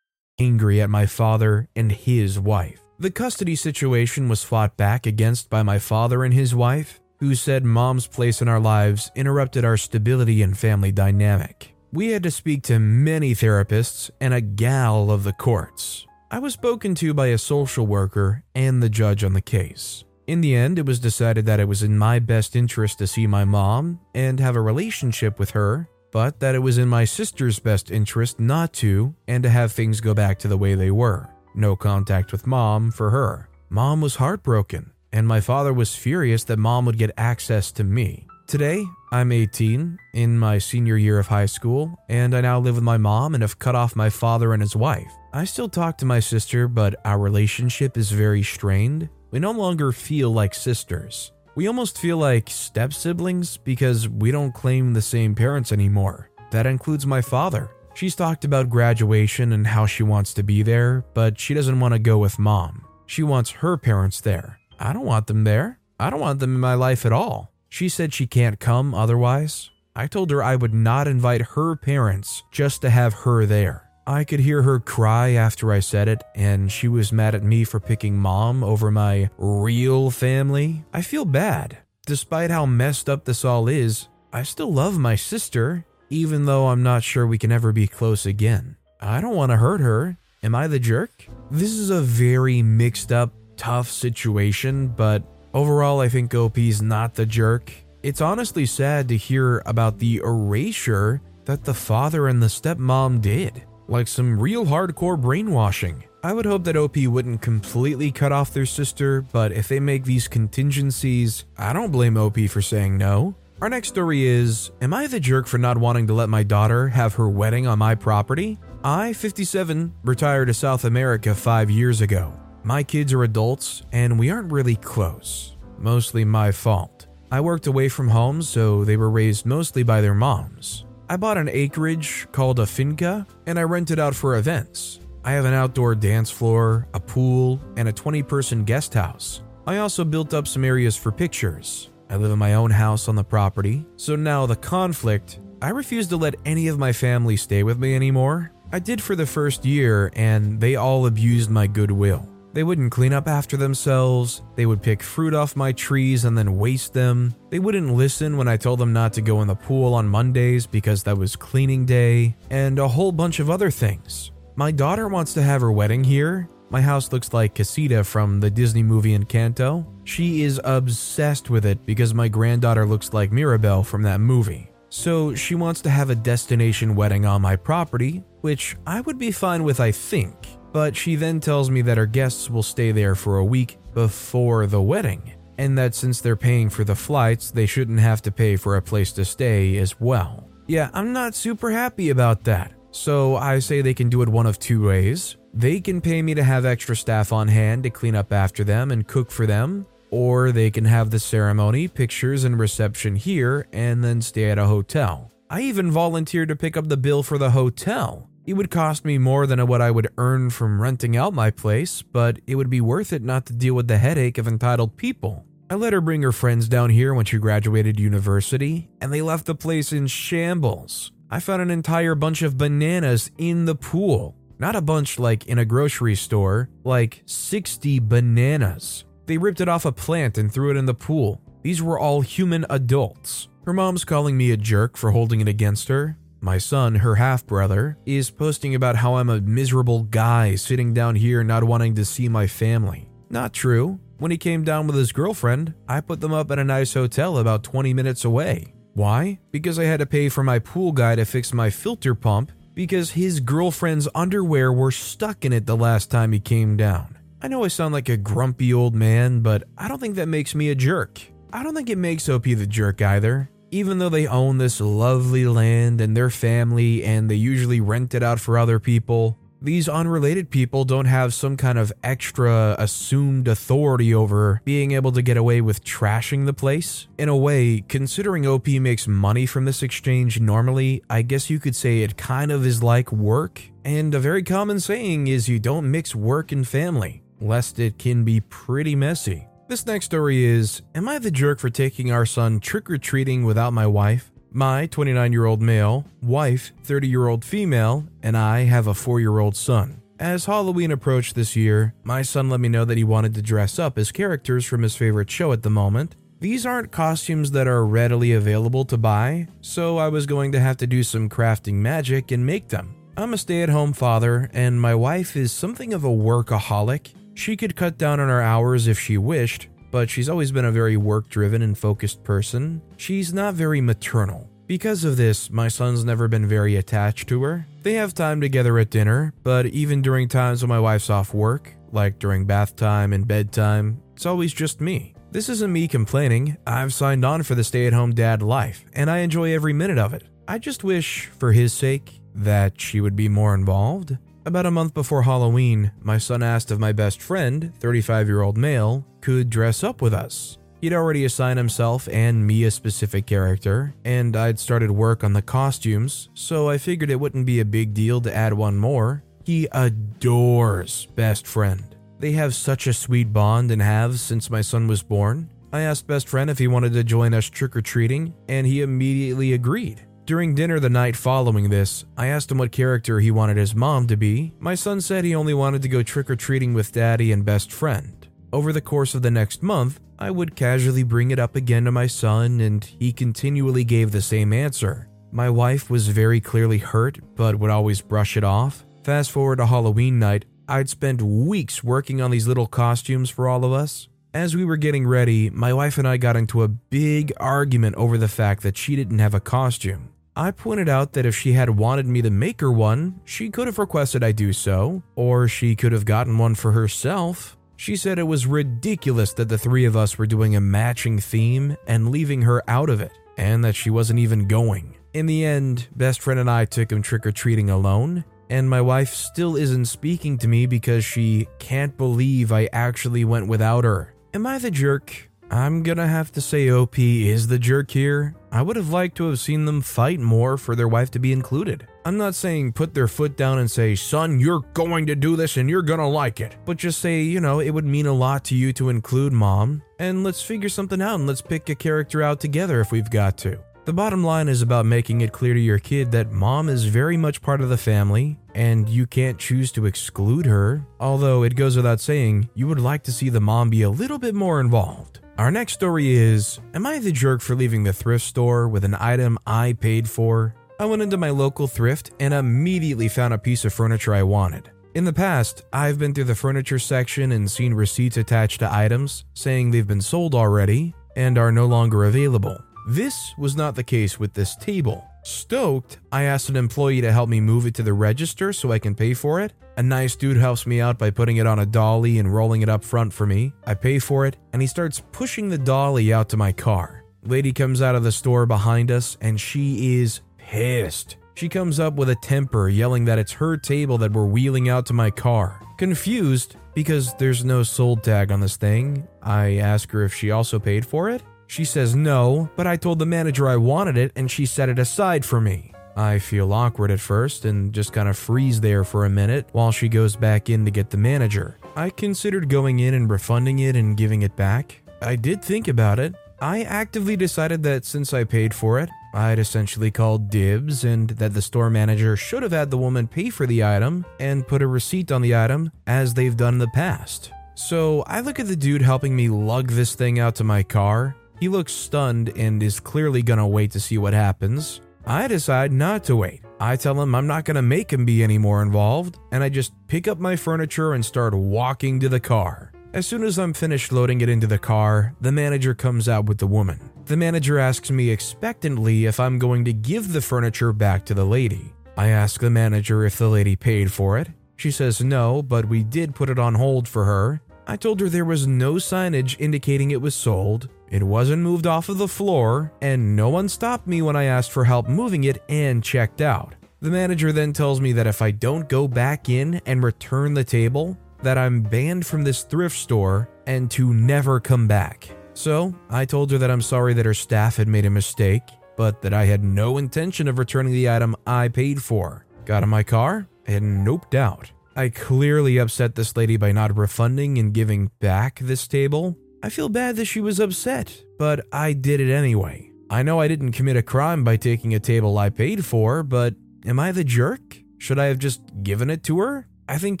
angry 0.38 0.80
at 0.80 0.90
my 0.90 1.06
father 1.06 1.68
and 1.76 1.92
his 1.92 2.38
wife. 2.38 2.80
The 2.98 3.10
custody 3.10 3.56
situation 3.56 4.28
was 4.28 4.44
fought 4.44 4.76
back 4.76 5.06
against 5.06 5.50
by 5.50 5.62
my 5.62 5.78
father 5.78 6.24
and 6.24 6.32
his 6.32 6.54
wife, 6.54 7.00
who 7.18 7.34
said 7.34 7.64
mom's 7.64 8.06
place 8.06 8.42
in 8.42 8.48
our 8.48 8.60
lives 8.60 9.10
interrupted 9.14 9.64
our 9.64 9.76
stability 9.76 10.42
and 10.42 10.56
family 10.56 10.92
dynamic. 10.92 11.73
We 11.94 12.08
had 12.08 12.24
to 12.24 12.32
speak 12.32 12.64
to 12.64 12.80
many 12.80 13.36
therapists 13.36 14.10
and 14.20 14.34
a 14.34 14.40
gal 14.40 15.12
of 15.12 15.22
the 15.22 15.32
courts. 15.32 16.08
I 16.28 16.40
was 16.40 16.52
spoken 16.52 16.96
to 16.96 17.14
by 17.14 17.28
a 17.28 17.38
social 17.38 17.86
worker 17.86 18.42
and 18.52 18.82
the 18.82 18.88
judge 18.88 19.22
on 19.22 19.32
the 19.32 19.40
case. 19.40 20.02
In 20.26 20.40
the 20.40 20.56
end, 20.56 20.80
it 20.80 20.86
was 20.86 20.98
decided 20.98 21.46
that 21.46 21.60
it 21.60 21.68
was 21.68 21.84
in 21.84 21.96
my 21.96 22.18
best 22.18 22.56
interest 22.56 22.98
to 22.98 23.06
see 23.06 23.28
my 23.28 23.44
mom 23.44 24.00
and 24.12 24.40
have 24.40 24.56
a 24.56 24.60
relationship 24.60 25.38
with 25.38 25.50
her, 25.50 25.88
but 26.10 26.40
that 26.40 26.56
it 26.56 26.58
was 26.58 26.78
in 26.78 26.88
my 26.88 27.04
sister's 27.04 27.60
best 27.60 27.92
interest 27.92 28.40
not 28.40 28.72
to 28.72 29.14
and 29.28 29.44
to 29.44 29.50
have 29.50 29.70
things 29.70 30.00
go 30.00 30.14
back 30.14 30.40
to 30.40 30.48
the 30.48 30.58
way 30.58 30.74
they 30.74 30.90
were. 30.90 31.30
No 31.54 31.76
contact 31.76 32.32
with 32.32 32.44
mom 32.44 32.90
for 32.90 33.10
her. 33.10 33.48
Mom 33.70 34.00
was 34.00 34.16
heartbroken, 34.16 34.90
and 35.12 35.28
my 35.28 35.40
father 35.40 35.72
was 35.72 35.94
furious 35.94 36.42
that 36.42 36.58
mom 36.58 36.86
would 36.86 36.98
get 36.98 37.12
access 37.16 37.70
to 37.70 37.84
me. 37.84 38.26
Today, 38.46 38.86
I'm 39.10 39.32
18, 39.32 39.98
in 40.12 40.38
my 40.38 40.58
senior 40.58 40.98
year 40.98 41.18
of 41.18 41.26
high 41.26 41.46
school, 41.46 41.98
and 42.10 42.36
I 42.36 42.42
now 42.42 42.60
live 42.60 42.74
with 42.74 42.84
my 42.84 42.98
mom 42.98 43.34
and 43.34 43.42
have 43.42 43.58
cut 43.58 43.74
off 43.74 43.96
my 43.96 44.10
father 44.10 44.52
and 44.52 44.60
his 44.60 44.76
wife. 44.76 45.10
I 45.32 45.44
still 45.44 45.68
talk 45.68 45.96
to 45.98 46.04
my 46.04 46.20
sister, 46.20 46.68
but 46.68 46.94
our 47.06 47.18
relationship 47.18 47.96
is 47.96 48.12
very 48.12 48.42
strained. 48.42 49.08
We 49.30 49.38
no 49.38 49.50
longer 49.50 49.92
feel 49.92 50.30
like 50.30 50.54
sisters. 50.54 51.32
We 51.56 51.68
almost 51.68 51.98
feel 51.98 52.18
like 52.18 52.50
step 52.50 52.92
siblings 52.92 53.56
because 53.56 54.10
we 54.10 54.30
don't 54.30 54.54
claim 54.54 54.92
the 54.92 55.02
same 55.02 55.34
parents 55.34 55.72
anymore. 55.72 56.30
That 56.50 56.66
includes 56.66 57.06
my 57.06 57.22
father. 57.22 57.70
She's 57.94 58.14
talked 58.14 58.44
about 58.44 58.68
graduation 58.68 59.52
and 59.54 59.66
how 59.66 59.86
she 59.86 60.02
wants 60.02 60.34
to 60.34 60.42
be 60.42 60.62
there, 60.62 61.06
but 61.14 61.40
she 61.40 61.54
doesn't 61.54 61.80
want 61.80 61.94
to 61.94 61.98
go 61.98 62.18
with 62.18 62.38
mom. 62.38 62.84
She 63.06 63.22
wants 63.22 63.50
her 63.50 63.78
parents 63.78 64.20
there. 64.20 64.60
I 64.78 64.92
don't 64.92 65.06
want 65.06 65.28
them 65.28 65.44
there. 65.44 65.78
I 65.98 66.10
don't 66.10 66.20
want 66.20 66.40
them 66.40 66.54
in 66.54 66.60
my 66.60 66.74
life 66.74 67.06
at 67.06 67.12
all. 67.12 67.53
She 67.74 67.88
said 67.88 68.14
she 68.14 68.28
can't 68.28 68.60
come 68.60 68.94
otherwise. 68.94 69.70
I 69.96 70.06
told 70.06 70.30
her 70.30 70.44
I 70.44 70.54
would 70.54 70.72
not 70.72 71.08
invite 71.08 71.40
her 71.40 71.74
parents 71.74 72.44
just 72.52 72.82
to 72.82 72.88
have 72.88 73.12
her 73.24 73.46
there. 73.46 73.90
I 74.06 74.22
could 74.22 74.38
hear 74.38 74.62
her 74.62 74.78
cry 74.78 75.30
after 75.30 75.72
I 75.72 75.80
said 75.80 76.06
it, 76.06 76.22
and 76.36 76.70
she 76.70 76.86
was 76.86 77.12
mad 77.12 77.34
at 77.34 77.42
me 77.42 77.64
for 77.64 77.80
picking 77.80 78.16
mom 78.16 78.62
over 78.62 78.92
my 78.92 79.28
real 79.38 80.12
family. 80.12 80.84
I 80.92 81.02
feel 81.02 81.24
bad. 81.24 81.78
Despite 82.06 82.52
how 82.52 82.64
messed 82.64 83.08
up 83.08 83.24
this 83.24 83.44
all 83.44 83.66
is, 83.66 84.06
I 84.32 84.44
still 84.44 84.72
love 84.72 84.96
my 84.96 85.16
sister, 85.16 85.84
even 86.10 86.44
though 86.44 86.68
I'm 86.68 86.84
not 86.84 87.02
sure 87.02 87.26
we 87.26 87.38
can 87.38 87.50
ever 87.50 87.72
be 87.72 87.88
close 87.88 88.24
again. 88.24 88.76
I 89.00 89.20
don't 89.20 89.34
want 89.34 89.50
to 89.50 89.56
hurt 89.56 89.80
her. 89.80 90.16
Am 90.44 90.54
I 90.54 90.68
the 90.68 90.78
jerk? 90.78 91.26
This 91.50 91.72
is 91.72 91.90
a 91.90 92.00
very 92.00 92.62
mixed 92.62 93.10
up, 93.10 93.34
tough 93.56 93.90
situation, 93.90 94.86
but 94.86 95.24
overall, 95.54 96.00
I 96.00 96.08
think 96.08 96.34
OP's 96.34 96.82
not 96.82 97.14
the 97.14 97.24
jerk. 97.24 97.72
It's 98.02 98.20
honestly 98.20 98.66
sad 98.66 99.08
to 99.08 99.16
hear 99.16 99.62
about 99.64 99.98
the 99.98 100.16
erasure 100.18 101.22
that 101.46 101.64
the 101.64 101.72
father 101.72 102.28
and 102.28 102.42
the 102.42 102.48
stepmom 102.48 103.22
did 103.22 103.64
like 103.88 104.08
some 104.08 104.38
real 104.38 104.64
hardcore 104.64 105.20
brainwashing. 105.20 106.04
I 106.22 106.32
would 106.32 106.46
hope 106.46 106.64
that 106.64 106.76
OP 106.76 106.96
wouldn't 106.96 107.42
completely 107.42 108.10
cut 108.10 108.32
off 108.32 108.54
their 108.54 108.66
sister, 108.66 109.20
but 109.20 109.52
if 109.52 109.68
they 109.68 109.78
make 109.78 110.04
these 110.04 110.26
contingencies, 110.26 111.44
I 111.58 111.72
don't 111.72 111.92
blame 111.92 112.16
OP 112.16 112.38
for 112.48 112.62
saying 112.62 112.96
no. 112.96 113.34
Our 113.60 113.68
next 113.68 113.88
story 113.88 114.24
is 114.26 114.70
Am 114.80 114.94
I 114.94 115.06
the 115.06 115.20
jerk 115.20 115.46
for 115.46 115.58
not 115.58 115.78
wanting 115.78 116.06
to 116.08 116.14
let 116.14 116.28
my 116.28 116.42
daughter 116.42 116.88
have 116.88 117.14
her 117.14 117.28
wedding 117.28 117.66
on 117.66 117.78
my 117.78 117.94
property? 117.94 118.58
I, 118.82 119.12
57, 119.12 119.94
retired 120.02 120.46
to 120.46 120.54
South 120.54 120.84
America 120.84 121.34
five 121.34 121.70
years 121.70 122.00
ago. 122.00 122.34
My 122.66 122.82
kids 122.82 123.12
are 123.12 123.24
adults, 123.24 123.82
and 123.92 124.18
we 124.18 124.30
aren't 124.30 124.50
really 124.50 124.76
close. 124.76 125.54
Mostly 125.76 126.24
my 126.24 126.50
fault. 126.50 127.08
I 127.30 127.42
worked 127.42 127.66
away 127.66 127.90
from 127.90 128.08
home, 128.08 128.40
so 128.40 128.86
they 128.86 128.96
were 128.96 129.10
raised 129.10 129.44
mostly 129.44 129.82
by 129.82 130.00
their 130.00 130.14
moms. 130.14 130.86
I 131.10 131.18
bought 131.18 131.36
an 131.36 131.50
acreage 131.50 132.26
called 132.32 132.58
a 132.60 132.66
finca, 132.66 133.26
and 133.46 133.58
I 133.58 133.64
rent 133.64 133.90
it 133.90 133.98
out 133.98 134.14
for 134.14 134.36
events. 134.36 135.00
I 135.26 135.32
have 135.32 135.44
an 135.44 135.52
outdoor 135.52 135.94
dance 135.94 136.30
floor, 136.30 136.88
a 136.94 137.00
pool, 137.00 137.60
and 137.76 137.86
a 137.86 137.92
20 137.92 138.22
person 138.22 138.64
guest 138.64 138.94
house. 138.94 139.42
I 139.66 139.76
also 139.76 140.02
built 140.02 140.32
up 140.32 140.48
some 140.48 140.64
areas 140.64 140.96
for 140.96 141.12
pictures. 141.12 141.90
I 142.08 142.16
live 142.16 142.30
in 142.30 142.38
my 142.38 142.54
own 142.54 142.70
house 142.70 143.08
on 143.08 143.14
the 143.14 143.24
property, 143.24 143.84
so 143.96 144.16
now 144.16 144.46
the 144.46 144.56
conflict 144.56 145.38
I 145.60 145.68
refuse 145.68 146.08
to 146.08 146.16
let 146.16 146.36
any 146.46 146.68
of 146.68 146.78
my 146.78 146.94
family 146.94 147.36
stay 147.36 147.62
with 147.62 147.78
me 147.78 147.94
anymore. 147.94 148.52
I 148.72 148.78
did 148.78 149.02
for 149.02 149.14
the 149.14 149.26
first 149.26 149.66
year, 149.66 150.10
and 150.16 150.60
they 150.60 150.76
all 150.76 151.04
abused 151.04 151.50
my 151.50 151.66
goodwill. 151.66 152.26
They 152.54 152.62
wouldn't 152.62 152.92
clean 152.92 153.12
up 153.12 153.26
after 153.26 153.56
themselves, 153.56 154.42
they 154.54 154.64
would 154.64 154.80
pick 154.80 155.02
fruit 155.02 155.34
off 155.34 155.56
my 155.56 155.72
trees 155.72 156.24
and 156.24 156.38
then 156.38 156.56
waste 156.56 156.94
them. 156.94 157.34
They 157.50 157.58
wouldn't 157.58 157.92
listen 157.92 158.36
when 158.36 158.46
I 158.46 158.56
told 158.56 158.78
them 158.78 158.92
not 158.92 159.12
to 159.14 159.20
go 159.22 159.42
in 159.42 159.48
the 159.48 159.56
pool 159.56 159.92
on 159.92 160.06
Mondays 160.06 160.64
because 160.64 161.02
that 161.02 161.18
was 161.18 161.34
cleaning 161.34 161.84
day, 161.84 162.36
and 162.50 162.78
a 162.78 162.86
whole 162.86 163.10
bunch 163.10 163.40
of 163.40 163.50
other 163.50 163.72
things. 163.72 164.30
My 164.54 164.70
daughter 164.70 165.08
wants 165.08 165.34
to 165.34 165.42
have 165.42 165.62
her 165.62 165.72
wedding 165.72 166.04
here. 166.04 166.48
My 166.70 166.80
house 166.80 167.10
looks 167.10 167.32
like 167.32 167.56
Casita 167.56 168.04
from 168.04 168.38
the 168.38 168.50
Disney 168.50 168.84
movie 168.84 169.18
Encanto. 169.18 169.84
She 170.04 170.42
is 170.42 170.60
obsessed 170.62 171.50
with 171.50 171.66
it 171.66 171.84
because 171.84 172.14
my 172.14 172.28
granddaughter 172.28 172.86
looks 172.86 173.12
like 173.12 173.32
Mirabel 173.32 173.82
from 173.82 174.02
that 174.02 174.20
movie. 174.20 174.70
So 174.90 175.34
she 175.34 175.56
wants 175.56 175.80
to 175.82 175.90
have 175.90 176.10
a 176.10 176.14
destination 176.14 176.94
wedding 176.94 177.26
on 177.26 177.42
my 177.42 177.56
property, 177.56 178.22
which 178.42 178.76
I 178.86 179.00
would 179.00 179.18
be 179.18 179.32
fine 179.32 179.64
with, 179.64 179.80
I 179.80 179.90
think. 179.90 180.36
But 180.74 180.96
she 180.96 181.14
then 181.14 181.38
tells 181.38 181.70
me 181.70 181.82
that 181.82 181.98
her 181.98 182.04
guests 182.04 182.50
will 182.50 182.64
stay 182.64 182.90
there 182.90 183.14
for 183.14 183.38
a 183.38 183.44
week 183.44 183.78
before 183.94 184.66
the 184.66 184.82
wedding, 184.82 185.32
and 185.56 185.78
that 185.78 185.94
since 185.94 186.20
they're 186.20 186.34
paying 186.34 186.68
for 186.68 186.82
the 186.82 186.96
flights, 186.96 187.52
they 187.52 187.64
shouldn't 187.64 188.00
have 188.00 188.20
to 188.22 188.32
pay 188.32 188.56
for 188.56 188.74
a 188.74 188.82
place 188.82 189.12
to 189.12 189.24
stay 189.24 189.76
as 189.76 190.00
well. 190.00 190.48
Yeah, 190.66 190.90
I'm 190.92 191.12
not 191.12 191.36
super 191.36 191.70
happy 191.70 192.10
about 192.10 192.42
that. 192.44 192.72
So 192.90 193.36
I 193.36 193.60
say 193.60 193.82
they 193.82 193.94
can 193.94 194.08
do 194.08 194.22
it 194.22 194.28
one 194.28 194.46
of 194.46 194.58
two 194.58 194.84
ways. 194.84 195.36
They 195.52 195.80
can 195.80 196.00
pay 196.00 196.20
me 196.22 196.34
to 196.34 196.42
have 196.42 196.64
extra 196.64 196.96
staff 196.96 197.32
on 197.32 197.46
hand 197.46 197.84
to 197.84 197.90
clean 197.90 198.16
up 198.16 198.32
after 198.32 198.64
them 198.64 198.90
and 198.90 199.06
cook 199.06 199.30
for 199.30 199.46
them, 199.46 199.86
or 200.10 200.50
they 200.50 200.72
can 200.72 200.86
have 200.86 201.10
the 201.10 201.20
ceremony, 201.20 201.86
pictures, 201.86 202.42
and 202.42 202.58
reception 202.58 203.14
here 203.14 203.68
and 203.72 204.02
then 204.02 204.20
stay 204.20 204.50
at 204.50 204.58
a 204.58 204.66
hotel. 204.66 205.30
I 205.48 205.60
even 205.60 205.92
volunteered 205.92 206.48
to 206.48 206.56
pick 206.56 206.76
up 206.76 206.88
the 206.88 206.96
bill 206.96 207.22
for 207.22 207.38
the 207.38 207.50
hotel. 207.50 208.28
It 208.46 208.54
would 208.54 208.70
cost 208.70 209.06
me 209.06 209.16
more 209.16 209.46
than 209.46 209.66
what 209.66 209.80
I 209.80 209.90
would 209.90 210.08
earn 210.18 210.50
from 210.50 210.82
renting 210.82 211.16
out 211.16 211.32
my 211.32 211.50
place, 211.50 212.02
but 212.02 212.40
it 212.46 212.56
would 212.56 212.68
be 212.68 212.80
worth 212.80 213.10
it 213.12 213.22
not 213.22 213.46
to 213.46 213.54
deal 213.54 213.74
with 213.74 213.88
the 213.88 213.96
headache 213.96 214.36
of 214.36 214.46
entitled 214.46 214.98
people. 214.98 215.46
I 215.70 215.76
let 215.76 215.94
her 215.94 216.02
bring 216.02 216.20
her 216.20 216.32
friends 216.32 216.68
down 216.68 216.90
here 216.90 217.14
when 217.14 217.24
she 217.24 217.38
graduated 217.38 217.98
university, 217.98 218.90
and 219.00 219.10
they 219.10 219.22
left 219.22 219.46
the 219.46 219.54
place 219.54 219.92
in 219.92 220.08
shambles. 220.08 221.10
I 221.30 221.40
found 221.40 221.62
an 221.62 221.70
entire 221.70 222.14
bunch 222.14 222.42
of 222.42 222.58
bananas 222.58 223.30
in 223.38 223.64
the 223.64 223.74
pool. 223.74 224.36
Not 224.58 224.76
a 224.76 224.82
bunch 224.82 225.18
like 225.18 225.46
in 225.46 225.58
a 225.58 225.64
grocery 225.64 226.14
store, 226.14 226.68
like 226.84 227.22
60 227.24 227.98
bananas. 228.00 229.04
They 229.24 229.38
ripped 229.38 229.62
it 229.62 229.70
off 229.70 229.86
a 229.86 229.92
plant 229.92 230.36
and 230.36 230.52
threw 230.52 230.70
it 230.70 230.76
in 230.76 230.84
the 230.84 230.92
pool. 230.92 231.40
These 231.62 231.82
were 231.82 231.98
all 231.98 232.20
human 232.20 232.66
adults. 232.68 233.48
Her 233.64 233.72
mom's 233.72 234.04
calling 234.04 234.36
me 234.36 234.50
a 234.50 234.56
jerk 234.58 234.98
for 234.98 235.12
holding 235.12 235.40
it 235.40 235.48
against 235.48 235.88
her. 235.88 236.18
My 236.44 236.58
son, 236.58 236.96
her 236.96 237.14
half 237.14 237.46
brother, 237.46 237.96
is 238.04 238.28
posting 238.28 238.74
about 238.74 238.96
how 238.96 239.14
I'm 239.14 239.30
a 239.30 239.40
miserable 239.40 240.02
guy 240.02 240.56
sitting 240.56 240.92
down 240.92 241.14
here 241.14 241.42
not 241.42 241.64
wanting 241.64 241.94
to 241.94 242.04
see 242.04 242.28
my 242.28 242.46
family. 242.46 243.08
Not 243.30 243.54
true. 243.54 243.98
When 244.18 244.30
he 244.30 244.36
came 244.36 244.62
down 244.62 244.86
with 244.86 244.94
his 244.94 245.10
girlfriend, 245.10 245.72
I 245.88 246.02
put 246.02 246.20
them 246.20 246.34
up 246.34 246.50
at 246.50 246.58
a 246.58 246.64
nice 246.64 246.92
hotel 246.92 247.38
about 247.38 247.64
20 247.64 247.94
minutes 247.94 248.26
away. 248.26 248.74
Why? 248.92 249.40
Because 249.52 249.78
I 249.78 249.84
had 249.84 250.00
to 250.00 250.06
pay 250.06 250.28
for 250.28 250.44
my 250.44 250.58
pool 250.58 250.92
guy 250.92 251.14
to 251.16 251.24
fix 251.24 251.54
my 251.54 251.70
filter 251.70 252.14
pump 252.14 252.52
because 252.74 253.12
his 253.12 253.40
girlfriend's 253.40 254.06
underwear 254.14 254.70
were 254.70 254.90
stuck 254.90 255.46
in 255.46 255.52
it 255.54 255.64
the 255.64 255.78
last 255.78 256.10
time 256.10 256.32
he 256.32 256.40
came 256.40 256.76
down. 256.76 257.16
I 257.40 257.48
know 257.48 257.64
I 257.64 257.68
sound 257.68 257.94
like 257.94 258.10
a 258.10 258.18
grumpy 258.18 258.74
old 258.74 258.94
man, 258.94 259.40
but 259.40 259.62
I 259.78 259.88
don't 259.88 259.98
think 259.98 260.16
that 260.16 260.28
makes 260.28 260.54
me 260.54 260.68
a 260.68 260.74
jerk. 260.74 261.22
I 261.54 261.62
don't 261.62 261.74
think 261.74 261.88
it 261.88 261.96
makes 261.96 262.28
OP 262.28 262.42
the 262.42 262.66
jerk 262.66 263.00
either. 263.00 263.48
Even 263.74 263.98
though 263.98 264.08
they 264.08 264.28
own 264.28 264.58
this 264.58 264.80
lovely 264.80 265.48
land 265.48 266.00
and 266.00 266.16
their 266.16 266.30
family 266.30 267.02
and 267.02 267.28
they 267.28 267.34
usually 267.34 267.80
rent 267.80 268.14
it 268.14 268.22
out 268.22 268.38
for 268.38 268.56
other 268.56 268.78
people, 268.78 269.36
these 269.60 269.88
unrelated 269.88 270.48
people 270.48 270.84
don't 270.84 271.06
have 271.06 271.34
some 271.34 271.56
kind 271.56 271.76
of 271.76 271.92
extra 272.04 272.76
assumed 272.78 273.48
authority 273.48 274.14
over 274.14 274.62
being 274.64 274.92
able 274.92 275.10
to 275.10 275.22
get 275.22 275.36
away 275.36 275.60
with 275.60 275.82
trashing 275.82 276.46
the 276.46 276.52
place. 276.52 277.08
In 277.18 277.28
a 277.28 277.36
way, 277.36 277.82
considering 277.88 278.46
OP 278.46 278.68
makes 278.68 279.08
money 279.08 279.44
from 279.44 279.64
this 279.64 279.82
exchange 279.82 280.38
normally, 280.38 281.02
I 281.10 281.22
guess 281.22 281.50
you 281.50 281.58
could 281.58 281.74
say 281.74 282.02
it 282.02 282.16
kind 282.16 282.52
of 282.52 282.64
is 282.64 282.80
like 282.80 283.10
work. 283.10 283.60
And 283.84 284.14
a 284.14 284.20
very 284.20 284.44
common 284.44 284.78
saying 284.78 285.26
is 285.26 285.48
you 285.48 285.58
don't 285.58 285.90
mix 285.90 286.14
work 286.14 286.52
and 286.52 286.64
family 286.64 287.24
lest 287.40 287.80
it 287.80 287.98
can 287.98 288.22
be 288.22 288.38
pretty 288.38 288.94
messy. 288.94 289.48
This 289.66 289.86
next 289.86 290.04
story 290.04 290.44
is 290.44 290.82
Am 290.94 291.08
I 291.08 291.18
the 291.18 291.30
jerk 291.30 291.58
for 291.58 291.70
taking 291.70 292.12
our 292.12 292.26
son 292.26 292.60
trick 292.60 292.90
or 292.90 292.98
treating 292.98 293.44
without 293.44 293.72
my 293.72 293.86
wife? 293.86 294.30
My 294.52 294.86
29 294.86 295.32
year 295.32 295.46
old 295.46 295.62
male, 295.62 296.04
wife, 296.22 296.72
30 296.82 297.08
year 297.08 297.28
old 297.28 297.46
female, 297.46 298.06
and 298.22 298.36
I 298.36 298.64
have 298.64 298.86
a 298.86 298.94
4 298.94 299.20
year 299.20 299.38
old 299.38 299.56
son. 299.56 300.02
As 300.20 300.44
Halloween 300.44 300.90
approached 300.90 301.34
this 301.34 301.56
year, 301.56 301.94
my 302.04 302.20
son 302.20 302.50
let 302.50 302.60
me 302.60 302.68
know 302.68 302.84
that 302.84 302.98
he 302.98 303.04
wanted 303.04 303.32
to 303.34 303.42
dress 303.42 303.78
up 303.78 303.96
as 303.96 304.12
characters 304.12 304.66
from 304.66 304.82
his 304.82 304.96
favorite 304.96 305.30
show 305.30 305.50
at 305.52 305.62
the 305.62 305.70
moment. 305.70 306.14
These 306.40 306.66
aren't 306.66 306.92
costumes 306.92 307.52
that 307.52 307.66
are 307.66 307.86
readily 307.86 308.32
available 308.32 308.84
to 308.84 308.98
buy, 308.98 309.48
so 309.62 309.96
I 309.96 310.08
was 310.08 310.26
going 310.26 310.52
to 310.52 310.60
have 310.60 310.76
to 310.76 310.86
do 310.86 311.02
some 311.02 311.30
crafting 311.30 311.76
magic 311.76 312.32
and 312.32 312.44
make 312.44 312.68
them. 312.68 312.96
I'm 313.16 313.32
a 313.32 313.38
stay 313.38 313.62
at 313.62 313.70
home 313.70 313.94
father, 313.94 314.50
and 314.52 314.78
my 314.78 314.94
wife 314.94 315.36
is 315.36 315.52
something 315.52 315.94
of 315.94 316.04
a 316.04 316.08
workaholic 316.08 317.14
she 317.34 317.56
could 317.56 317.76
cut 317.76 317.98
down 317.98 318.20
on 318.20 318.28
her 318.28 318.42
hours 318.42 318.86
if 318.86 318.98
she 318.98 319.18
wished, 319.18 319.68
but 319.90 320.08
she's 320.08 320.28
always 320.28 320.52
been 320.52 320.64
a 320.64 320.72
very 320.72 320.96
work 320.96 321.28
driven 321.28 321.62
and 321.62 321.76
focused 321.76 322.24
person. 322.24 322.80
She's 322.96 323.32
not 323.32 323.54
very 323.54 323.80
maternal. 323.80 324.48
Because 324.66 325.04
of 325.04 325.16
this, 325.16 325.50
my 325.50 325.68
son's 325.68 326.04
never 326.04 326.26
been 326.26 326.48
very 326.48 326.76
attached 326.76 327.28
to 327.28 327.42
her. 327.42 327.66
They 327.82 327.94
have 327.94 328.14
time 328.14 328.40
together 328.40 328.78
at 328.78 328.90
dinner, 328.90 329.34
but 329.42 329.66
even 329.66 330.00
during 330.00 330.26
times 330.26 330.62
when 330.62 330.70
my 330.70 330.80
wife's 330.80 331.10
off 331.10 331.34
work, 331.34 331.74
like 331.92 332.18
during 332.18 332.46
bath 332.46 332.74
time 332.74 333.12
and 333.12 333.28
bedtime, 333.28 334.00
it's 334.14 334.24
always 334.24 334.54
just 334.54 334.80
me. 334.80 335.14
This 335.32 335.48
isn't 335.48 335.72
me 335.72 335.86
complaining. 335.86 336.56
I've 336.66 336.94
signed 336.94 337.24
on 337.24 337.42
for 337.42 337.54
the 337.54 337.64
stay 337.64 337.86
at 337.86 337.92
home 337.92 338.14
dad 338.14 338.40
life, 338.40 338.84
and 338.94 339.10
I 339.10 339.18
enjoy 339.18 339.52
every 339.52 339.72
minute 339.72 339.98
of 339.98 340.14
it. 340.14 340.22
I 340.48 340.58
just 340.58 340.82
wish, 340.82 341.26
for 341.26 341.52
his 341.52 341.72
sake, 341.72 342.20
that 342.34 342.80
she 342.80 343.00
would 343.00 343.16
be 343.16 343.28
more 343.28 343.54
involved. 343.54 344.16
About 344.46 344.66
a 344.66 344.70
month 344.70 344.92
before 344.92 345.22
Halloween, 345.22 345.90
my 346.02 346.18
son 346.18 346.42
asked 346.42 346.70
if 346.70 346.78
my 346.78 346.92
best 346.92 347.22
friend, 347.22 347.72
35 347.78 348.28
year 348.28 348.42
old 348.42 348.58
male, 348.58 349.06
could 349.22 349.48
dress 349.48 349.82
up 349.82 350.02
with 350.02 350.12
us. 350.12 350.58
He'd 350.82 350.92
already 350.92 351.24
assigned 351.24 351.56
himself 351.56 352.06
and 352.12 352.46
me 352.46 352.64
a 352.64 352.70
specific 352.70 353.24
character, 353.24 353.94
and 354.04 354.36
I'd 354.36 354.58
started 354.58 354.90
work 354.90 355.24
on 355.24 355.32
the 355.32 355.40
costumes, 355.40 356.28
so 356.34 356.68
I 356.68 356.76
figured 356.76 357.08
it 357.08 357.18
wouldn't 357.18 357.46
be 357.46 357.60
a 357.60 357.64
big 357.64 357.94
deal 357.94 358.20
to 358.20 358.36
add 358.36 358.52
one 358.52 358.76
more. 358.76 359.24
He 359.44 359.66
adores 359.72 361.06
Best 361.14 361.46
Friend. 361.46 361.82
They 362.18 362.32
have 362.32 362.54
such 362.54 362.86
a 362.86 362.92
sweet 362.92 363.32
bond 363.32 363.70
and 363.70 363.80
have 363.80 364.20
since 364.20 364.50
my 364.50 364.60
son 364.60 364.86
was 364.86 365.02
born. 365.02 365.48
I 365.72 365.80
asked 365.80 366.06
Best 366.06 366.28
Friend 366.28 366.50
if 366.50 366.58
he 366.58 366.68
wanted 366.68 366.92
to 366.92 367.02
join 367.02 367.32
us 367.32 367.46
trick 367.46 367.74
or 367.74 367.80
treating, 367.80 368.34
and 368.46 368.66
he 368.66 368.82
immediately 368.82 369.54
agreed. 369.54 370.06
During 370.26 370.54
dinner 370.54 370.80
the 370.80 370.88
night 370.88 371.16
following 371.16 371.68
this, 371.68 372.06
I 372.16 372.28
asked 372.28 372.50
him 372.50 372.56
what 372.56 372.72
character 372.72 373.20
he 373.20 373.30
wanted 373.30 373.58
his 373.58 373.74
mom 373.74 374.06
to 374.06 374.16
be. 374.16 374.54
My 374.58 374.74
son 374.74 375.02
said 375.02 375.22
he 375.22 375.34
only 375.34 375.52
wanted 375.52 375.82
to 375.82 375.88
go 375.88 376.02
trick 376.02 376.30
or 376.30 376.36
treating 376.36 376.72
with 376.72 376.92
daddy 376.92 377.30
and 377.30 377.44
best 377.44 377.70
friend. 377.70 378.26
Over 378.50 378.72
the 378.72 378.80
course 378.80 379.14
of 379.14 379.20
the 379.20 379.30
next 379.30 379.62
month, 379.62 380.00
I 380.18 380.30
would 380.30 380.56
casually 380.56 381.02
bring 381.02 381.30
it 381.30 381.38
up 381.38 381.56
again 381.56 381.84
to 381.84 381.92
my 381.92 382.06
son, 382.06 382.60
and 382.60 382.82
he 382.82 383.12
continually 383.12 383.84
gave 383.84 384.12
the 384.12 384.22
same 384.22 384.54
answer. 384.54 385.10
My 385.30 385.50
wife 385.50 385.90
was 385.90 386.08
very 386.08 386.40
clearly 386.40 386.78
hurt, 386.78 387.18
but 387.36 387.56
would 387.58 387.70
always 387.70 388.00
brush 388.00 388.38
it 388.38 388.44
off. 388.44 388.86
Fast 389.02 389.30
forward 389.30 389.56
to 389.56 389.66
Halloween 389.66 390.18
night, 390.18 390.46
I'd 390.66 390.88
spent 390.88 391.20
weeks 391.20 391.84
working 391.84 392.22
on 392.22 392.30
these 392.30 392.48
little 392.48 392.66
costumes 392.66 393.28
for 393.28 393.46
all 393.46 393.62
of 393.62 393.72
us. 393.72 394.08
As 394.32 394.56
we 394.56 394.64
were 394.64 394.78
getting 394.78 395.06
ready, 395.06 395.50
my 395.50 395.74
wife 395.74 395.98
and 395.98 396.08
I 396.08 396.16
got 396.16 396.34
into 396.34 396.62
a 396.62 396.68
big 396.68 397.30
argument 397.38 397.96
over 397.96 398.16
the 398.16 398.26
fact 398.26 398.62
that 398.62 398.78
she 398.78 398.96
didn't 398.96 399.18
have 399.18 399.34
a 399.34 399.40
costume. 399.40 400.13
I 400.36 400.50
pointed 400.50 400.88
out 400.88 401.12
that 401.12 401.26
if 401.26 401.36
she 401.36 401.52
had 401.52 401.70
wanted 401.70 402.06
me 402.06 402.20
to 402.22 402.30
make 402.30 402.60
her 402.60 402.72
one, 402.72 403.20
she 403.24 403.50
could 403.50 403.68
have 403.68 403.78
requested 403.78 404.24
I 404.24 404.32
do 404.32 404.52
so, 404.52 405.02
or 405.14 405.46
she 405.46 405.76
could 405.76 405.92
have 405.92 406.04
gotten 406.04 406.38
one 406.38 406.56
for 406.56 406.72
herself. 406.72 407.56
She 407.76 407.94
said 407.94 408.18
it 408.18 408.24
was 408.24 408.46
ridiculous 408.46 409.32
that 409.34 409.48
the 409.48 409.58
three 409.58 409.84
of 409.84 409.96
us 409.96 410.18
were 410.18 410.26
doing 410.26 410.56
a 410.56 410.60
matching 410.60 411.18
theme 411.20 411.76
and 411.86 412.10
leaving 412.10 412.42
her 412.42 412.68
out 412.68 412.90
of 412.90 413.00
it, 413.00 413.12
and 413.36 413.64
that 413.64 413.76
she 413.76 413.90
wasn't 413.90 414.18
even 414.18 414.48
going. 414.48 414.96
In 415.12 415.26
the 415.26 415.44
end, 415.44 415.86
best 415.94 416.20
friend 416.20 416.40
and 416.40 416.50
I 416.50 416.64
took 416.64 416.90
him 416.90 417.02
trick 417.02 417.24
or 417.26 417.32
treating 417.32 417.70
alone. 417.70 418.24
and 418.50 418.68
my 418.68 418.80
wife 418.80 419.14
still 419.14 419.56
isn't 419.56 419.86
speaking 419.86 420.36
to 420.38 420.48
me 420.48 420.66
because 420.66 421.04
she 421.04 421.48
can't 421.58 421.96
believe 421.96 422.52
I 422.52 422.68
actually 422.72 423.24
went 423.24 423.48
without 423.48 423.84
her. 423.84 424.14
Am 424.34 424.46
I 424.46 424.58
the 424.58 424.70
jerk? 424.70 425.30
I'm 425.50 425.82
gonna 425.82 426.06
have 426.06 426.32
to 426.32 426.40
say 426.40 426.70
OP 426.70 426.98
is 426.98 427.46
the 427.46 427.58
jerk 427.58 427.90
here. 427.90 428.34
I 428.50 428.62
would 428.62 428.76
have 428.76 428.90
liked 428.90 429.16
to 429.18 429.28
have 429.28 429.38
seen 429.38 429.64
them 429.64 429.82
fight 429.82 430.18
more 430.18 430.56
for 430.56 430.74
their 430.74 430.88
wife 430.88 431.10
to 431.12 431.18
be 431.18 431.32
included. 431.32 431.86
I'm 432.04 432.16
not 432.16 432.34
saying 432.34 432.72
put 432.72 432.94
their 432.94 433.08
foot 433.08 433.36
down 433.36 433.58
and 433.58 433.70
say, 433.70 433.94
son, 433.94 434.40
you're 434.40 434.64
going 434.74 435.06
to 435.06 435.14
do 435.14 435.36
this 435.36 435.56
and 435.56 435.68
you're 435.68 435.82
gonna 435.82 436.08
like 436.08 436.40
it. 436.40 436.56
But 436.64 436.76
just 436.76 437.00
say, 437.00 437.22
you 437.22 437.40
know, 437.40 437.60
it 437.60 437.70
would 437.70 437.84
mean 437.84 438.06
a 438.06 438.12
lot 438.12 438.44
to 438.46 438.54
you 438.54 438.72
to 438.74 438.88
include 438.88 439.32
mom, 439.32 439.82
and 439.98 440.24
let's 440.24 440.42
figure 440.42 440.68
something 440.68 441.00
out 441.00 441.16
and 441.16 441.26
let's 441.26 441.42
pick 441.42 441.68
a 441.68 441.74
character 441.74 442.22
out 442.22 442.40
together 442.40 442.80
if 442.80 442.90
we've 442.90 443.10
got 443.10 443.36
to. 443.38 443.58
The 443.84 443.92
bottom 443.92 444.24
line 444.24 444.48
is 444.48 444.62
about 444.62 444.86
making 444.86 445.20
it 445.20 445.32
clear 445.32 445.52
to 445.52 445.60
your 445.60 445.78
kid 445.78 446.10
that 446.12 446.32
mom 446.32 446.70
is 446.70 446.86
very 446.86 447.18
much 447.18 447.42
part 447.42 447.60
of 447.60 447.68
the 447.68 447.76
family 447.76 448.38
and 448.54 448.88
you 448.88 449.06
can't 449.06 449.38
choose 449.38 449.70
to 449.72 449.84
exclude 449.84 450.46
her, 450.46 450.86
although 451.00 451.42
it 451.42 451.54
goes 451.54 451.76
without 451.76 452.00
saying 452.00 452.48
you 452.54 452.66
would 452.66 452.80
like 452.80 453.02
to 453.02 453.12
see 453.12 453.28
the 453.28 453.42
mom 453.42 453.68
be 453.68 453.82
a 453.82 453.90
little 453.90 454.18
bit 454.18 454.34
more 454.34 454.58
involved. 454.58 455.20
Our 455.36 455.50
next 455.50 455.72
story 455.72 456.14
is 456.14 456.60
Am 456.74 456.86
I 456.86 457.00
the 457.00 457.10
jerk 457.10 457.40
for 457.40 457.56
leaving 457.56 457.82
the 457.82 457.92
thrift 457.92 458.24
store 458.24 458.68
with 458.68 458.84
an 458.84 458.94
item 458.94 459.36
I 459.44 459.72
paid 459.72 460.08
for? 460.08 460.54
I 460.78 460.84
went 460.84 461.02
into 461.02 461.16
my 461.16 461.30
local 461.30 461.66
thrift 461.66 462.12
and 462.20 462.32
immediately 462.32 463.08
found 463.08 463.34
a 463.34 463.38
piece 463.38 463.64
of 463.64 463.74
furniture 463.74 464.14
I 464.14 464.22
wanted. 464.22 464.70
In 464.94 465.04
the 465.04 465.12
past, 465.12 465.64
I've 465.72 465.98
been 465.98 466.14
through 466.14 466.24
the 466.24 466.36
furniture 466.36 466.78
section 466.78 467.32
and 467.32 467.50
seen 467.50 467.74
receipts 467.74 468.16
attached 468.16 468.60
to 468.60 468.72
items 468.72 469.24
saying 469.34 469.72
they've 469.72 469.84
been 469.84 470.00
sold 470.00 470.36
already 470.36 470.94
and 471.16 471.36
are 471.36 471.50
no 471.50 471.66
longer 471.66 472.04
available. 472.04 472.56
This 472.86 473.34
was 473.36 473.56
not 473.56 473.74
the 473.74 473.82
case 473.82 474.20
with 474.20 474.34
this 474.34 474.54
table. 474.54 475.04
Stoked, 475.24 476.00
I 476.12 476.24
asked 476.24 476.50
an 476.50 476.56
employee 476.56 477.00
to 477.00 477.10
help 477.10 477.30
me 477.30 477.40
move 477.40 477.64
it 477.64 477.74
to 477.76 477.82
the 477.82 477.94
register 477.94 478.52
so 478.52 478.70
I 478.70 478.78
can 478.78 478.94
pay 478.94 479.14
for 479.14 479.40
it. 479.40 479.54
A 479.78 479.82
nice 479.82 480.16
dude 480.16 480.36
helps 480.36 480.66
me 480.66 480.82
out 480.82 480.98
by 480.98 481.10
putting 481.10 481.38
it 481.38 481.46
on 481.46 481.58
a 481.58 481.66
dolly 481.66 482.18
and 482.18 482.32
rolling 482.32 482.60
it 482.60 482.68
up 482.68 482.84
front 482.84 483.10
for 483.10 483.26
me. 483.26 483.54
I 483.66 483.72
pay 483.72 483.98
for 483.98 484.26
it, 484.26 484.36
and 484.52 484.60
he 484.60 484.68
starts 484.68 485.02
pushing 485.12 485.48
the 485.48 485.56
dolly 485.56 486.12
out 486.12 486.28
to 486.28 486.36
my 486.36 486.52
car. 486.52 487.04
Lady 487.22 487.54
comes 487.54 487.80
out 487.80 487.94
of 487.94 488.04
the 488.04 488.12
store 488.12 488.44
behind 488.44 488.90
us, 488.90 489.16
and 489.22 489.40
she 489.40 489.96
is 490.02 490.20
pissed. 490.36 491.16
She 491.36 491.48
comes 491.48 491.80
up 491.80 491.94
with 491.94 492.10
a 492.10 492.16
temper, 492.16 492.68
yelling 492.68 493.06
that 493.06 493.18
it's 493.18 493.32
her 493.32 493.56
table 493.56 493.96
that 493.98 494.12
we're 494.12 494.26
wheeling 494.26 494.68
out 494.68 494.84
to 494.86 494.92
my 494.92 495.10
car. 495.10 495.58
Confused, 495.78 496.56
because 496.74 497.14
there's 497.14 497.46
no 497.46 497.62
sold 497.62 498.04
tag 498.04 498.30
on 498.30 498.40
this 498.40 498.56
thing, 498.56 499.08
I 499.22 499.56
ask 499.56 499.90
her 499.92 500.04
if 500.04 500.14
she 500.14 500.30
also 500.32 500.58
paid 500.58 500.84
for 500.84 501.08
it. 501.08 501.22
She 501.46 501.64
says 501.64 501.94
no, 501.94 502.48
but 502.56 502.66
I 502.66 502.76
told 502.76 502.98
the 502.98 503.06
manager 503.06 503.48
I 503.48 503.56
wanted 503.56 503.96
it 503.96 504.12
and 504.16 504.30
she 504.30 504.46
set 504.46 504.68
it 504.68 504.78
aside 504.78 505.24
for 505.24 505.40
me. 505.40 505.72
I 505.96 506.18
feel 506.18 506.52
awkward 506.52 506.90
at 506.90 507.00
first 507.00 507.44
and 507.44 507.72
just 507.72 507.92
kind 507.92 508.08
of 508.08 508.18
freeze 508.18 508.60
there 508.60 508.82
for 508.82 509.04
a 509.04 509.10
minute 509.10 509.48
while 509.52 509.70
she 509.70 509.88
goes 509.88 510.16
back 510.16 510.50
in 510.50 510.64
to 510.64 510.70
get 510.70 510.90
the 510.90 510.96
manager. 510.96 511.58
I 511.76 511.90
considered 511.90 512.48
going 512.48 512.80
in 512.80 512.94
and 512.94 513.08
refunding 513.08 513.60
it 513.60 513.76
and 513.76 513.96
giving 513.96 514.22
it 514.22 514.34
back. 514.34 514.82
I 515.00 515.16
did 515.16 515.44
think 515.44 515.68
about 515.68 515.98
it. 515.98 516.14
I 516.40 516.62
actively 516.62 517.16
decided 517.16 517.62
that 517.62 517.84
since 517.84 518.12
I 518.12 518.24
paid 518.24 518.52
for 518.52 518.80
it, 518.80 518.90
I'd 519.14 519.38
essentially 519.38 519.92
called 519.92 520.30
dibs 520.30 520.82
and 520.82 521.08
that 521.10 521.32
the 521.32 521.42
store 521.42 521.70
manager 521.70 522.16
should 522.16 522.42
have 522.42 522.52
had 522.52 522.70
the 522.70 522.78
woman 522.78 523.06
pay 523.06 523.30
for 523.30 523.46
the 523.46 523.62
item 523.62 524.04
and 524.18 524.46
put 524.46 524.62
a 524.62 524.66
receipt 524.66 525.12
on 525.12 525.22
the 525.22 525.36
item 525.36 525.70
as 525.86 526.14
they've 526.14 526.36
done 526.36 526.54
in 526.54 526.58
the 526.58 526.68
past. 526.68 527.30
So 527.54 528.02
I 528.08 528.20
look 528.20 528.40
at 528.40 528.48
the 528.48 528.56
dude 528.56 528.82
helping 528.82 529.14
me 529.14 529.28
lug 529.28 529.70
this 529.70 529.94
thing 529.94 530.18
out 530.18 530.34
to 530.36 530.44
my 530.44 530.64
car 530.64 531.14
he 531.40 531.48
looks 531.48 531.72
stunned 531.72 532.30
and 532.36 532.62
is 532.62 532.80
clearly 532.80 533.22
gonna 533.22 533.46
wait 533.46 533.70
to 533.72 533.80
see 533.80 533.98
what 533.98 534.12
happens. 534.12 534.80
I 535.06 535.28
decide 535.28 535.72
not 535.72 536.04
to 536.04 536.16
wait. 536.16 536.42
I 536.60 536.76
tell 536.76 537.00
him 537.00 537.14
I'm 537.14 537.26
not 537.26 537.44
gonna 537.44 537.62
make 537.62 537.92
him 537.92 538.04
be 538.04 538.22
any 538.22 538.38
more 538.38 538.62
involved, 538.62 539.18
and 539.32 539.42
I 539.42 539.48
just 539.48 539.72
pick 539.86 540.08
up 540.08 540.18
my 540.18 540.36
furniture 540.36 540.94
and 540.94 541.04
start 541.04 541.34
walking 541.34 542.00
to 542.00 542.08
the 542.08 542.20
car. 542.20 542.72
As 542.94 543.06
soon 543.06 543.24
as 543.24 543.38
I'm 543.38 543.52
finished 543.52 543.90
loading 543.90 544.20
it 544.20 544.28
into 544.28 544.46
the 544.46 544.56
car, 544.56 545.14
the 545.20 545.32
manager 545.32 545.74
comes 545.74 546.08
out 546.08 546.26
with 546.26 546.38
the 546.38 546.46
woman. 546.46 546.78
The 547.06 547.16
manager 547.16 547.58
asks 547.58 547.90
me 547.90 548.08
expectantly 548.08 549.06
if 549.06 549.18
I'm 549.18 549.38
going 549.38 549.64
to 549.64 549.72
give 549.72 550.12
the 550.12 550.20
furniture 550.20 550.72
back 550.72 551.04
to 551.06 551.14
the 551.14 551.26
lady. 551.26 551.72
I 551.96 552.08
ask 552.08 552.40
the 552.40 552.50
manager 552.50 553.04
if 553.04 553.18
the 553.18 553.28
lady 553.28 553.56
paid 553.56 553.92
for 553.92 554.16
it. 554.16 554.28
She 554.56 554.70
says 554.70 555.00
no, 555.00 555.42
but 555.42 555.66
we 555.66 555.82
did 555.82 556.14
put 556.14 556.30
it 556.30 556.38
on 556.38 556.54
hold 556.54 556.86
for 556.86 557.04
her. 557.04 557.42
I 557.66 557.76
told 557.76 558.00
her 558.00 558.08
there 558.08 558.24
was 558.24 558.46
no 558.46 558.74
signage 558.74 559.36
indicating 559.38 559.90
it 559.90 560.02
was 560.02 560.14
sold, 560.14 560.68
it 560.90 561.02
wasn't 561.02 561.42
moved 561.42 561.66
off 561.66 561.88
of 561.88 561.98
the 561.98 562.08
floor, 562.08 562.72
and 562.80 563.16
no 563.16 563.28
one 563.28 563.48
stopped 563.48 563.86
me 563.86 564.02
when 564.02 564.16
I 564.16 564.24
asked 564.24 564.52
for 564.52 564.64
help 564.64 564.88
moving 564.88 565.24
it 565.24 565.42
and 565.48 565.82
checked 565.82 566.20
out. 566.20 566.54
The 566.80 566.90
manager 566.90 567.32
then 567.32 567.52
tells 567.52 567.80
me 567.80 567.92
that 567.92 568.06
if 568.06 568.20
I 568.20 568.30
don't 568.30 568.68
go 568.68 568.86
back 568.86 569.28
in 569.28 569.60
and 569.64 569.82
return 569.82 570.34
the 570.34 570.44
table, 570.44 570.98
that 571.22 571.38
I'm 571.38 571.62
banned 571.62 572.06
from 572.06 572.22
this 572.22 572.42
thrift 572.42 572.76
store 572.76 573.28
and 573.46 573.70
to 573.70 573.94
never 573.94 574.40
come 574.40 574.68
back. 574.68 575.08
So, 575.32 575.74
I 575.88 576.04
told 576.04 576.30
her 576.30 576.38
that 576.38 576.50
I'm 576.50 576.62
sorry 576.62 576.92
that 576.94 577.06
her 577.06 577.14
staff 577.14 577.56
had 577.56 577.66
made 577.66 577.86
a 577.86 577.90
mistake, 577.90 578.42
but 578.76 579.02
that 579.02 579.14
I 579.14 579.24
had 579.24 579.42
no 579.42 579.78
intention 579.78 580.28
of 580.28 580.38
returning 580.38 580.72
the 580.72 580.90
item 580.90 581.16
I 581.26 581.48
paid 581.48 581.82
for. 581.82 582.26
Got 582.44 582.62
in 582.62 582.68
my 582.68 582.82
car 582.82 583.26
and 583.46 583.86
noped 583.86 584.14
out. 584.14 584.52
I 584.76 584.88
clearly 584.88 585.58
upset 585.58 585.94
this 585.94 586.16
lady 586.16 586.36
by 586.36 586.50
not 586.50 586.76
refunding 586.76 587.38
and 587.38 587.54
giving 587.54 587.90
back 588.00 588.40
this 588.40 588.66
table, 588.66 589.16
I 589.42 589.48
feel 589.48 589.68
bad 589.68 589.94
that 589.96 590.06
she 590.06 590.20
was 590.20 590.40
upset, 590.40 591.04
but 591.18 591.46
I 591.52 591.74
did 591.74 592.00
it 592.00 592.12
anyway. 592.12 592.72
I 592.90 593.02
know 593.02 593.20
I 593.20 593.28
didn't 593.28 593.52
commit 593.52 593.76
a 593.76 593.82
crime 593.82 594.24
by 594.24 594.36
taking 594.36 594.74
a 594.74 594.80
table 594.80 595.16
I 595.16 595.30
paid 595.30 595.64
for, 595.64 596.02
but 596.02 596.34
am 596.66 596.80
I 596.80 596.90
the 596.90 597.04
jerk? 597.04 597.58
Should 597.78 597.98
I 597.98 598.06
have 598.06 598.18
just 598.18 598.42
given 598.62 598.90
it 598.90 599.04
to 599.04 599.20
her? 599.20 599.46
I 599.68 599.78
think 599.78 600.00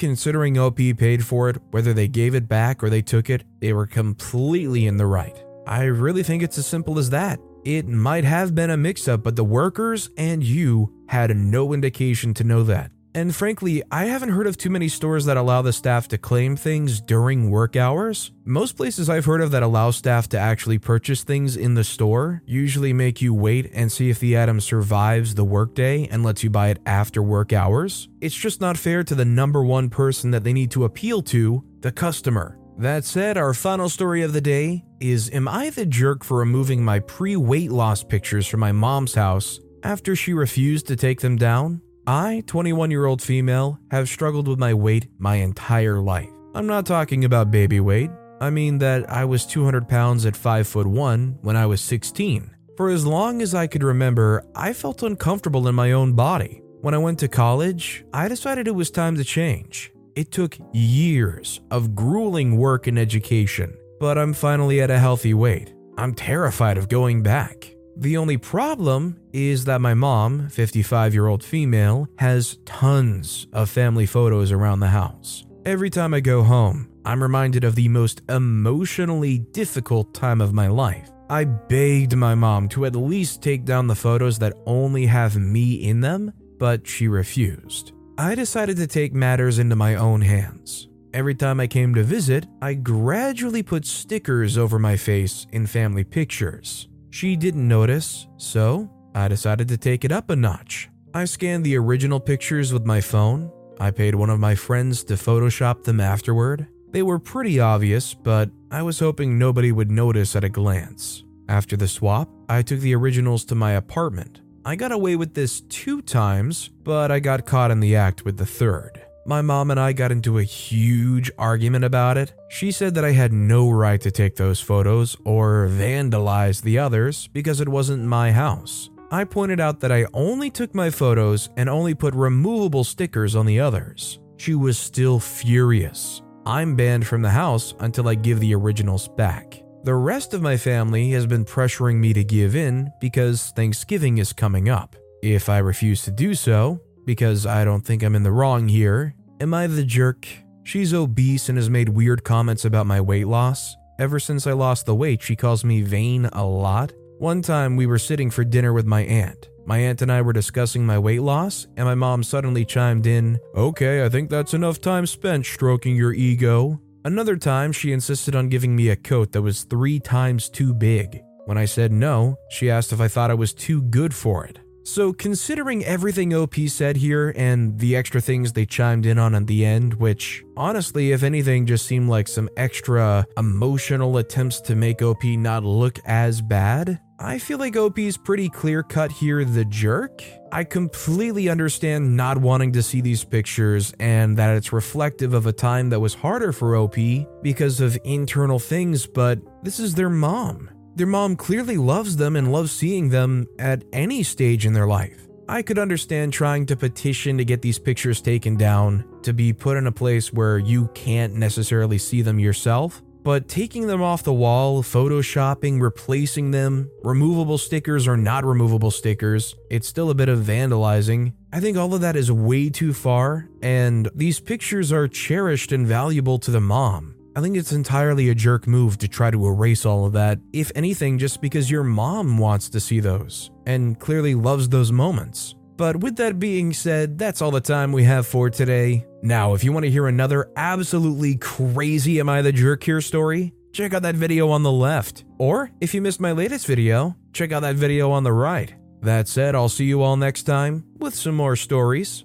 considering 0.00 0.58
OP 0.58 0.76
paid 0.76 1.24
for 1.24 1.48
it, 1.50 1.58
whether 1.70 1.94
they 1.94 2.08
gave 2.08 2.34
it 2.34 2.48
back 2.48 2.82
or 2.82 2.90
they 2.90 3.02
took 3.02 3.30
it, 3.30 3.44
they 3.60 3.72
were 3.72 3.86
completely 3.86 4.86
in 4.86 4.96
the 4.96 5.06
right. 5.06 5.40
I 5.66 5.84
really 5.84 6.22
think 6.22 6.42
it's 6.42 6.58
as 6.58 6.66
simple 6.66 6.98
as 6.98 7.10
that. 7.10 7.38
It 7.64 7.86
might 7.86 8.24
have 8.24 8.54
been 8.54 8.70
a 8.70 8.76
mix 8.76 9.08
up, 9.08 9.22
but 9.22 9.36
the 9.36 9.44
workers 9.44 10.10
and 10.18 10.42
you 10.42 10.92
had 11.08 11.34
no 11.34 11.72
indication 11.72 12.34
to 12.34 12.44
know 12.44 12.62
that. 12.64 12.90
And 13.16 13.34
frankly, 13.34 13.80
I 13.92 14.06
haven't 14.06 14.30
heard 14.30 14.48
of 14.48 14.56
too 14.56 14.70
many 14.70 14.88
stores 14.88 15.24
that 15.26 15.36
allow 15.36 15.62
the 15.62 15.72
staff 15.72 16.08
to 16.08 16.18
claim 16.18 16.56
things 16.56 17.00
during 17.00 17.48
work 17.48 17.76
hours. 17.76 18.32
Most 18.44 18.76
places 18.76 19.08
I've 19.08 19.24
heard 19.24 19.40
of 19.40 19.52
that 19.52 19.62
allow 19.62 19.92
staff 19.92 20.28
to 20.30 20.38
actually 20.38 20.78
purchase 20.78 21.22
things 21.22 21.56
in 21.56 21.74
the 21.74 21.84
store 21.84 22.42
usually 22.44 22.92
make 22.92 23.22
you 23.22 23.32
wait 23.32 23.70
and 23.72 23.90
see 23.90 24.10
if 24.10 24.18
the 24.18 24.36
item 24.36 24.60
survives 24.60 25.36
the 25.36 25.44
workday 25.44 26.08
and 26.08 26.24
lets 26.24 26.42
you 26.42 26.50
buy 26.50 26.68
it 26.70 26.80
after 26.86 27.22
work 27.22 27.52
hours. 27.52 28.08
It's 28.20 28.34
just 28.34 28.60
not 28.60 28.76
fair 28.76 29.04
to 29.04 29.14
the 29.14 29.24
number 29.24 29.62
one 29.62 29.90
person 29.90 30.32
that 30.32 30.42
they 30.42 30.52
need 30.52 30.72
to 30.72 30.84
appeal 30.84 31.22
to, 31.22 31.62
the 31.80 31.92
customer. 31.92 32.58
That 32.78 33.04
said, 33.04 33.36
our 33.36 33.54
final 33.54 33.88
story 33.88 34.22
of 34.22 34.32
the 34.32 34.40
day 34.40 34.84
is 34.98 35.30
Am 35.32 35.46
I 35.46 35.70
the 35.70 35.86
jerk 35.86 36.24
for 36.24 36.38
removing 36.38 36.84
my 36.84 36.98
pre 36.98 37.36
weight 37.36 37.70
loss 37.70 38.02
pictures 38.02 38.48
from 38.48 38.58
my 38.58 38.72
mom's 38.72 39.14
house 39.14 39.60
after 39.84 40.16
she 40.16 40.32
refused 40.32 40.88
to 40.88 40.96
take 40.96 41.20
them 41.20 41.36
down? 41.36 41.80
I, 42.06 42.42
21 42.46 42.90
year 42.90 43.06
old 43.06 43.22
female, 43.22 43.78
have 43.90 44.08
struggled 44.08 44.46
with 44.46 44.58
my 44.58 44.74
weight 44.74 45.08
my 45.18 45.36
entire 45.36 46.00
life. 46.00 46.28
I'm 46.54 46.66
not 46.66 46.86
talking 46.86 47.24
about 47.24 47.50
baby 47.50 47.80
weight. 47.80 48.10
I 48.40 48.50
mean 48.50 48.78
that 48.78 49.08
I 49.10 49.24
was 49.24 49.46
200 49.46 49.88
pounds 49.88 50.26
at 50.26 50.36
5 50.36 50.68
foot 50.68 50.86
1 50.86 51.38
when 51.40 51.56
I 51.56 51.66
was 51.66 51.80
16. 51.80 52.50
For 52.76 52.90
as 52.90 53.06
long 53.06 53.40
as 53.40 53.54
I 53.54 53.66
could 53.66 53.82
remember, 53.82 54.44
I 54.54 54.72
felt 54.72 55.02
uncomfortable 55.02 55.66
in 55.68 55.74
my 55.74 55.92
own 55.92 56.12
body. 56.12 56.60
When 56.82 56.92
I 56.92 56.98
went 56.98 57.18
to 57.20 57.28
college, 57.28 58.04
I 58.12 58.28
decided 58.28 58.68
it 58.68 58.74
was 58.74 58.90
time 58.90 59.16
to 59.16 59.24
change. 59.24 59.90
It 60.14 60.30
took 60.30 60.58
years 60.72 61.60
of 61.70 61.94
grueling 61.94 62.56
work 62.58 62.86
and 62.86 62.98
education, 62.98 63.74
but 63.98 64.18
I'm 64.18 64.34
finally 64.34 64.82
at 64.82 64.90
a 64.90 64.98
healthy 64.98 65.32
weight. 65.32 65.72
I'm 65.96 66.14
terrified 66.14 66.76
of 66.76 66.88
going 66.88 67.22
back. 67.22 67.73
The 67.96 68.16
only 68.16 68.36
problem 68.36 69.20
is 69.32 69.64
that 69.66 69.80
my 69.80 69.94
mom, 69.94 70.48
55 70.48 71.14
year 71.14 71.28
old 71.28 71.44
female, 71.44 72.08
has 72.18 72.58
tons 72.64 73.46
of 73.52 73.70
family 73.70 74.06
photos 74.06 74.50
around 74.50 74.80
the 74.80 74.88
house. 74.88 75.44
Every 75.64 75.90
time 75.90 76.12
I 76.12 76.20
go 76.20 76.42
home, 76.42 76.88
I'm 77.04 77.22
reminded 77.22 77.62
of 77.62 77.74
the 77.74 77.88
most 77.88 78.22
emotionally 78.28 79.38
difficult 79.38 80.12
time 80.12 80.40
of 80.40 80.52
my 80.52 80.66
life. 80.66 81.10
I 81.30 81.44
begged 81.44 82.16
my 82.16 82.34
mom 82.34 82.68
to 82.70 82.84
at 82.84 82.96
least 82.96 83.42
take 83.42 83.64
down 83.64 83.86
the 83.86 83.94
photos 83.94 84.38
that 84.40 84.54
only 84.66 85.06
have 85.06 85.36
me 85.36 85.74
in 85.74 86.00
them, 86.00 86.32
but 86.58 86.86
she 86.86 87.08
refused. 87.08 87.92
I 88.18 88.34
decided 88.34 88.76
to 88.76 88.86
take 88.86 89.14
matters 89.14 89.58
into 89.58 89.76
my 89.76 89.94
own 89.94 90.20
hands. 90.20 90.88
Every 91.14 91.34
time 91.34 91.60
I 91.60 91.68
came 91.68 91.94
to 91.94 92.02
visit, 92.02 92.46
I 92.60 92.74
gradually 92.74 93.62
put 93.62 93.86
stickers 93.86 94.58
over 94.58 94.78
my 94.78 94.96
face 94.96 95.46
in 95.52 95.66
family 95.66 96.04
pictures. 96.04 96.88
She 97.14 97.36
didn't 97.36 97.68
notice, 97.68 98.26
so 98.38 98.90
I 99.14 99.28
decided 99.28 99.68
to 99.68 99.76
take 99.76 100.04
it 100.04 100.10
up 100.10 100.30
a 100.30 100.34
notch. 100.34 100.90
I 101.14 101.26
scanned 101.26 101.62
the 101.64 101.76
original 101.76 102.18
pictures 102.18 102.72
with 102.72 102.84
my 102.84 103.00
phone. 103.00 103.52
I 103.78 103.92
paid 103.92 104.16
one 104.16 104.30
of 104.30 104.40
my 104.40 104.56
friends 104.56 105.04
to 105.04 105.14
Photoshop 105.14 105.84
them 105.84 106.00
afterward. 106.00 106.66
They 106.90 107.02
were 107.02 107.20
pretty 107.20 107.60
obvious, 107.60 108.14
but 108.14 108.50
I 108.72 108.82
was 108.82 108.98
hoping 108.98 109.38
nobody 109.38 109.70
would 109.70 109.92
notice 109.92 110.34
at 110.34 110.42
a 110.42 110.48
glance. 110.48 111.22
After 111.48 111.76
the 111.76 111.86
swap, 111.86 112.28
I 112.48 112.62
took 112.62 112.80
the 112.80 112.96
originals 112.96 113.44
to 113.44 113.54
my 113.54 113.74
apartment. 113.74 114.40
I 114.64 114.74
got 114.74 114.90
away 114.90 115.14
with 115.14 115.34
this 115.34 115.60
two 115.60 116.02
times, 116.02 116.68
but 116.82 117.12
I 117.12 117.20
got 117.20 117.46
caught 117.46 117.70
in 117.70 117.78
the 117.78 117.94
act 117.94 118.24
with 118.24 118.38
the 118.38 118.46
third. 118.46 119.03
My 119.26 119.40
mom 119.40 119.70
and 119.70 119.80
I 119.80 119.94
got 119.94 120.12
into 120.12 120.38
a 120.38 120.42
huge 120.42 121.30
argument 121.38 121.84
about 121.84 122.18
it. 122.18 122.34
She 122.50 122.70
said 122.70 122.94
that 122.94 123.06
I 123.06 123.12
had 123.12 123.32
no 123.32 123.70
right 123.70 124.00
to 124.02 124.10
take 124.10 124.36
those 124.36 124.60
photos 124.60 125.16
or 125.24 125.66
vandalize 125.70 126.60
the 126.60 126.78
others 126.78 127.26
because 127.28 127.62
it 127.62 127.68
wasn't 127.68 128.04
my 128.04 128.30
house. 128.30 128.90
I 129.10 129.24
pointed 129.24 129.60
out 129.60 129.80
that 129.80 129.92
I 129.92 130.04
only 130.12 130.50
took 130.50 130.74
my 130.74 130.90
photos 130.90 131.48
and 131.56 131.70
only 131.70 131.94
put 131.94 132.14
removable 132.14 132.84
stickers 132.84 133.34
on 133.34 133.46
the 133.46 133.60
others. 133.60 134.18
She 134.36 134.54
was 134.54 134.76
still 134.76 135.18
furious. 135.18 136.20
I'm 136.44 136.76
banned 136.76 137.06
from 137.06 137.22
the 137.22 137.30
house 137.30 137.74
until 137.80 138.08
I 138.08 138.16
give 138.16 138.40
the 138.40 138.54
originals 138.54 139.08
back. 139.08 139.62
The 139.84 139.94
rest 139.94 140.34
of 140.34 140.42
my 140.42 140.58
family 140.58 141.10
has 141.12 141.26
been 141.26 141.46
pressuring 141.46 141.96
me 141.96 142.12
to 142.12 142.24
give 142.24 142.56
in 142.56 142.90
because 143.00 143.52
Thanksgiving 143.56 144.18
is 144.18 144.34
coming 144.34 144.68
up. 144.68 144.96
If 145.22 145.48
I 145.48 145.58
refuse 145.58 146.02
to 146.02 146.10
do 146.10 146.34
so, 146.34 146.80
because 147.04 147.46
I 147.46 147.64
don't 147.64 147.84
think 147.84 148.02
I'm 148.02 148.14
in 148.14 148.22
the 148.22 148.32
wrong 148.32 148.68
here, 148.68 149.14
am 149.40 149.54
I 149.54 149.66
the 149.66 149.84
jerk? 149.84 150.26
She's 150.62 150.94
obese 150.94 151.48
and 151.48 151.58
has 151.58 151.68
made 151.68 151.88
weird 151.90 152.24
comments 152.24 152.64
about 152.64 152.86
my 152.86 153.00
weight 153.00 153.26
loss. 153.26 153.76
Ever 153.98 154.18
since 154.18 154.46
I 154.46 154.52
lost 154.52 154.86
the 154.86 154.94
weight, 154.94 155.22
she 155.22 155.36
calls 155.36 155.64
me 155.64 155.82
vain 155.82 156.26
a 156.26 156.44
lot. 156.44 156.92
One 157.18 157.42
time 157.42 157.76
we 157.76 157.86
were 157.86 157.98
sitting 157.98 158.30
for 158.30 158.44
dinner 158.44 158.72
with 158.72 158.86
my 158.86 159.02
aunt. 159.02 159.48
My 159.66 159.78
aunt 159.78 160.02
and 160.02 160.10
I 160.10 160.20
were 160.20 160.32
discussing 160.32 160.84
my 160.84 160.98
weight 160.98 161.22
loss, 161.22 161.66
and 161.76 161.86
my 161.86 161.94
mom 161.94 162.22
suddenly 162.22 162.64
chimed 162.64 163.06
in, 163.06 163.38
Okay, 163.54 164.04
I 164.04 164.08
think 164.08 164.28
that's 164.28 164.52
enough 164.52 164.80
time 164.80 165.06
spent 165.06 165.46
stroking 165.46 165.96
your 165.96 166.12
ego. 166.12 166.80
Another 167.04 167.36
time, 167.36 167.70
she 167.70 167.92
insisted 167.92 168.34
on 168.34 168.48
giving 168.48 168.74
me 168.74 168.88
a 168.88 168.96
coat 168.96 169.32
that 169.32 169.42
was 169.42 169.64
three 169.64 170.00
times 170.00 170.48
too 170.48 170.74
big. 170.74 171.22
When 171.44 171.58
I 171.58 171.66
said 171.66 171.92
no, 171.92 172.36
she 172.50 172.70
asked 172.70 172.92
if 172.92 173.00
I 173.00 173.08
thought 173.08 173.30
I 173.30 173.34
was 173.34 173.52
too 173.52 173.82
good 173.82 174.14
for 174.14 174.44
it. 174.46 174.58
So, 174.86 175.14
considering 175.14 175.82
everything 175.84 176.34
OP 176.34 176.54
said 176.68 176.98
here 176.98 177.32
and 177.36 177.78
the 177.78 177.96
extra 177.96 178.20
things 178.20 178.52
they 178.52 178.66
chimed 178.66 179.06
in 179.06 179.18
on 179.18 179.34
at 179.34 179.46
the 179.46 179.64
end, 179.64 179.94
which 179.94 180.44
honestly, 180.58 181.12
if 181.12 181.22
anything, 181.22 181.64
just 181.64 181.86
seemed 181.86 182.10
like 182.10 182.28
some 182.28 182.50
extra 182.58 183.24
emotional 183.38 184.18
attempts 184.18 184.60
to 184.62 184.74
make 184.74 185.00
OP 185.00 185.24
not 185.24 185.64
look 185.64 185.98
as 186.04 186.42
bad, 186.42 187.00
I 187.18 187.38
feel 187.38 187.58
like 187.58 187.76
OP's 187.76 188.18
pretty 188.18 188.50
clear 188.50 188.82
cut 188.82 189.10
here 189.10 189.42
the 189.42 189.64
jerk. 189.64 190.22
I 190.52 190.64
completely 190.64 191.48
understand 191.48 192.14
not 192.14 192.36
wanting 192.36 192.72
to 192.72 192.82
see 192.82 193.00
these 193.00 193.24
pictures 193.24 193.94
and 193.98 194.36
that 194.36 194.56
it's 194.56 194.72
reflective 194.72 195.32
of 195.32 195.46
a 195.46 195.52
time 195.52 195.88
that 195.90 196.00
was 196.00 196.12
harder 196.12 196.52
for 196.52 196.76
OP 196.76 196.96
because 197.40 197.80
of 197.80 197.96
internal 198.04 198.58
things, 198.58 199.06
but 199.06 199.38
this 199.62 199.80
is 199.80 199.94
their 199.94 200.10
mom. 200.10 200.68
Their 200.96 201.06
mom 201.08 201.34
clearly 201.34 201.76
loves 201.76 202.16
them 202.16 202.36
and 202.36 202.52
loves 202.52 202.70
seeing 202.70 203.08
them 203.08 203.46
at 203.58 203.82
any 203.92 204.22
stage 204.22 204.64
in 204.64 204.72
their 204.72 204.86
life. 204.86 205.26
I 205.48 205.60
could 205.62 205.78
understand 205.78 206.32
trying 206.32 206.66
to 206.66 206.76
petition 206.76 207.36
to 207.38 207.44
get 207.44 207.62
these 207.62 207.80
pictures 207.80 208.22
taken 208.22 208.56
down, 208.56 209.04
to 209.22 209.32
be 209.32 209.52
put 209.52 209.76
in 209.76 209.88
a 209.88 209.92
place 209.92 210.32
where 210.32 210.58
you 210.58 210.88
can't 210.94 211.34
necessarily 211.34 211.98
see 211.98 212.22
them 212.22 212.38
yourself, 212.38 213.02
but 213.24 213.48
taking 213.48 213.86
them 213.86 214.02
off 214.02 214.22
the 214.22 214.32
wall, 214.32 214.82
photoshopping, 214.82 215.80
replacing 215.80 216.52
them, 216.52 216.90
removable 217.02 217.58
stickers 217.58 218.06
or 218.06 218.16
not 218.16 218.44
removable 218.44 218.90
stickers, 218.90 219.56
it's 219.70 219.88
still 219.88 220.10
a 220.10 220.14
bit 220.14 220.28
of 220.28 220.40
vandalizing. 220.40 221.32
I 221.52 221.58
think 221.58 221.76
all 221.76 221.92
of 221.94 222.02
that 222.02 222.16
is 222.16 222.30
way 222.30 222.70
too 222.70 222.92
far, 222.92 223.48
and 223.62 224.08
these 224.14 224.40
pictures 224.40 224.92
are 224.92 225.08
cherished 225.08 225.72
and 225.72 225.86
valuable 225.86 226.38
to 226.38 226.50
the 226.50 226.60
mom. 226.60 227.13
I 227.36 227.40
think 227.40 227.56
it's 227.56 227.72
entirely 227.72 228.28
a 228.28 228.34
jerk 228.34 228.68
move 228.68 228.96
to 228.98 229.08
try 229.08 229.30
to 229.30 229.46
erase 229.46 229.84
all 229.84 230.06
of 230.06 230.12
that, 230.12 230.38
if 230.52 230.70
anything, 230.76 231.18
just 231.18 231.40
because 231.40 231.68
your 231.68 231.82
mom 231.82 232.38
wants 232.38 232.68
to 232.68 232.78
see 232.80 233.00
those 233.00 233.50
and 233.66 233.98
clearly 233.98 234.36
loves 234.36 234.68
those 234.68 234.92
moments. 234.92 235.56
But 235.76 235.96
with 235.96 236.14
that 236.16 236.38
being 236.38 236.72
said, 236.72 237.18
that's 237.18 237.42
all 237.42 237.50
the 237.50 237.60
time 237.60 237.90
we 237.90 238.04
have 238.04 238.28
for 238.28 238.50
today. 238.50 239.04
Now, 239.22 239.54
if 239.54 239.64
you 239.64 239.72
want 239.72 239.84
to 239.84 239.90
hear 239.90 240.06
another 240.06 240.52
absolutely 240.54 241.36
crazy 241.36 242.20
Am 242.20 242.28
I 242.28 242.40
the 242.40 242.52
Jerk 242.52 242.84
here 242.84 243.00
story, 243.00 243.52
check 243.72 243.92
out 243.92 244.02
that 244.02 244.14
video 244.14 244.50
on 244.50 244.62
the 244.62 244.70
left. 244.70 245.24
Or 245.38 245.72
if 245.80 245.92
you 245.92 246.00
missed 246.00 246.20
my 246.20 246.30
latest 246.30 246.66
video, 246.66 247.16
check 247.32 247.50
out 247.50 247.62
that 247.62 247.74
video 247.74 248.12
on 248.12 248.22
the 248.22 248.32
right. 248.32 248.72
That 249.02 249.26
said, 249.26 249.56
I'll 249.56 249.68
see 249.68 249.86
you 249.86 250.02
all 250.02 250.16
next 250.16 250.44
time 250.44 250.84
with 250.98 251.16
some 251.16 251.34
more 251.34 251.56
stories. 251.56 252.24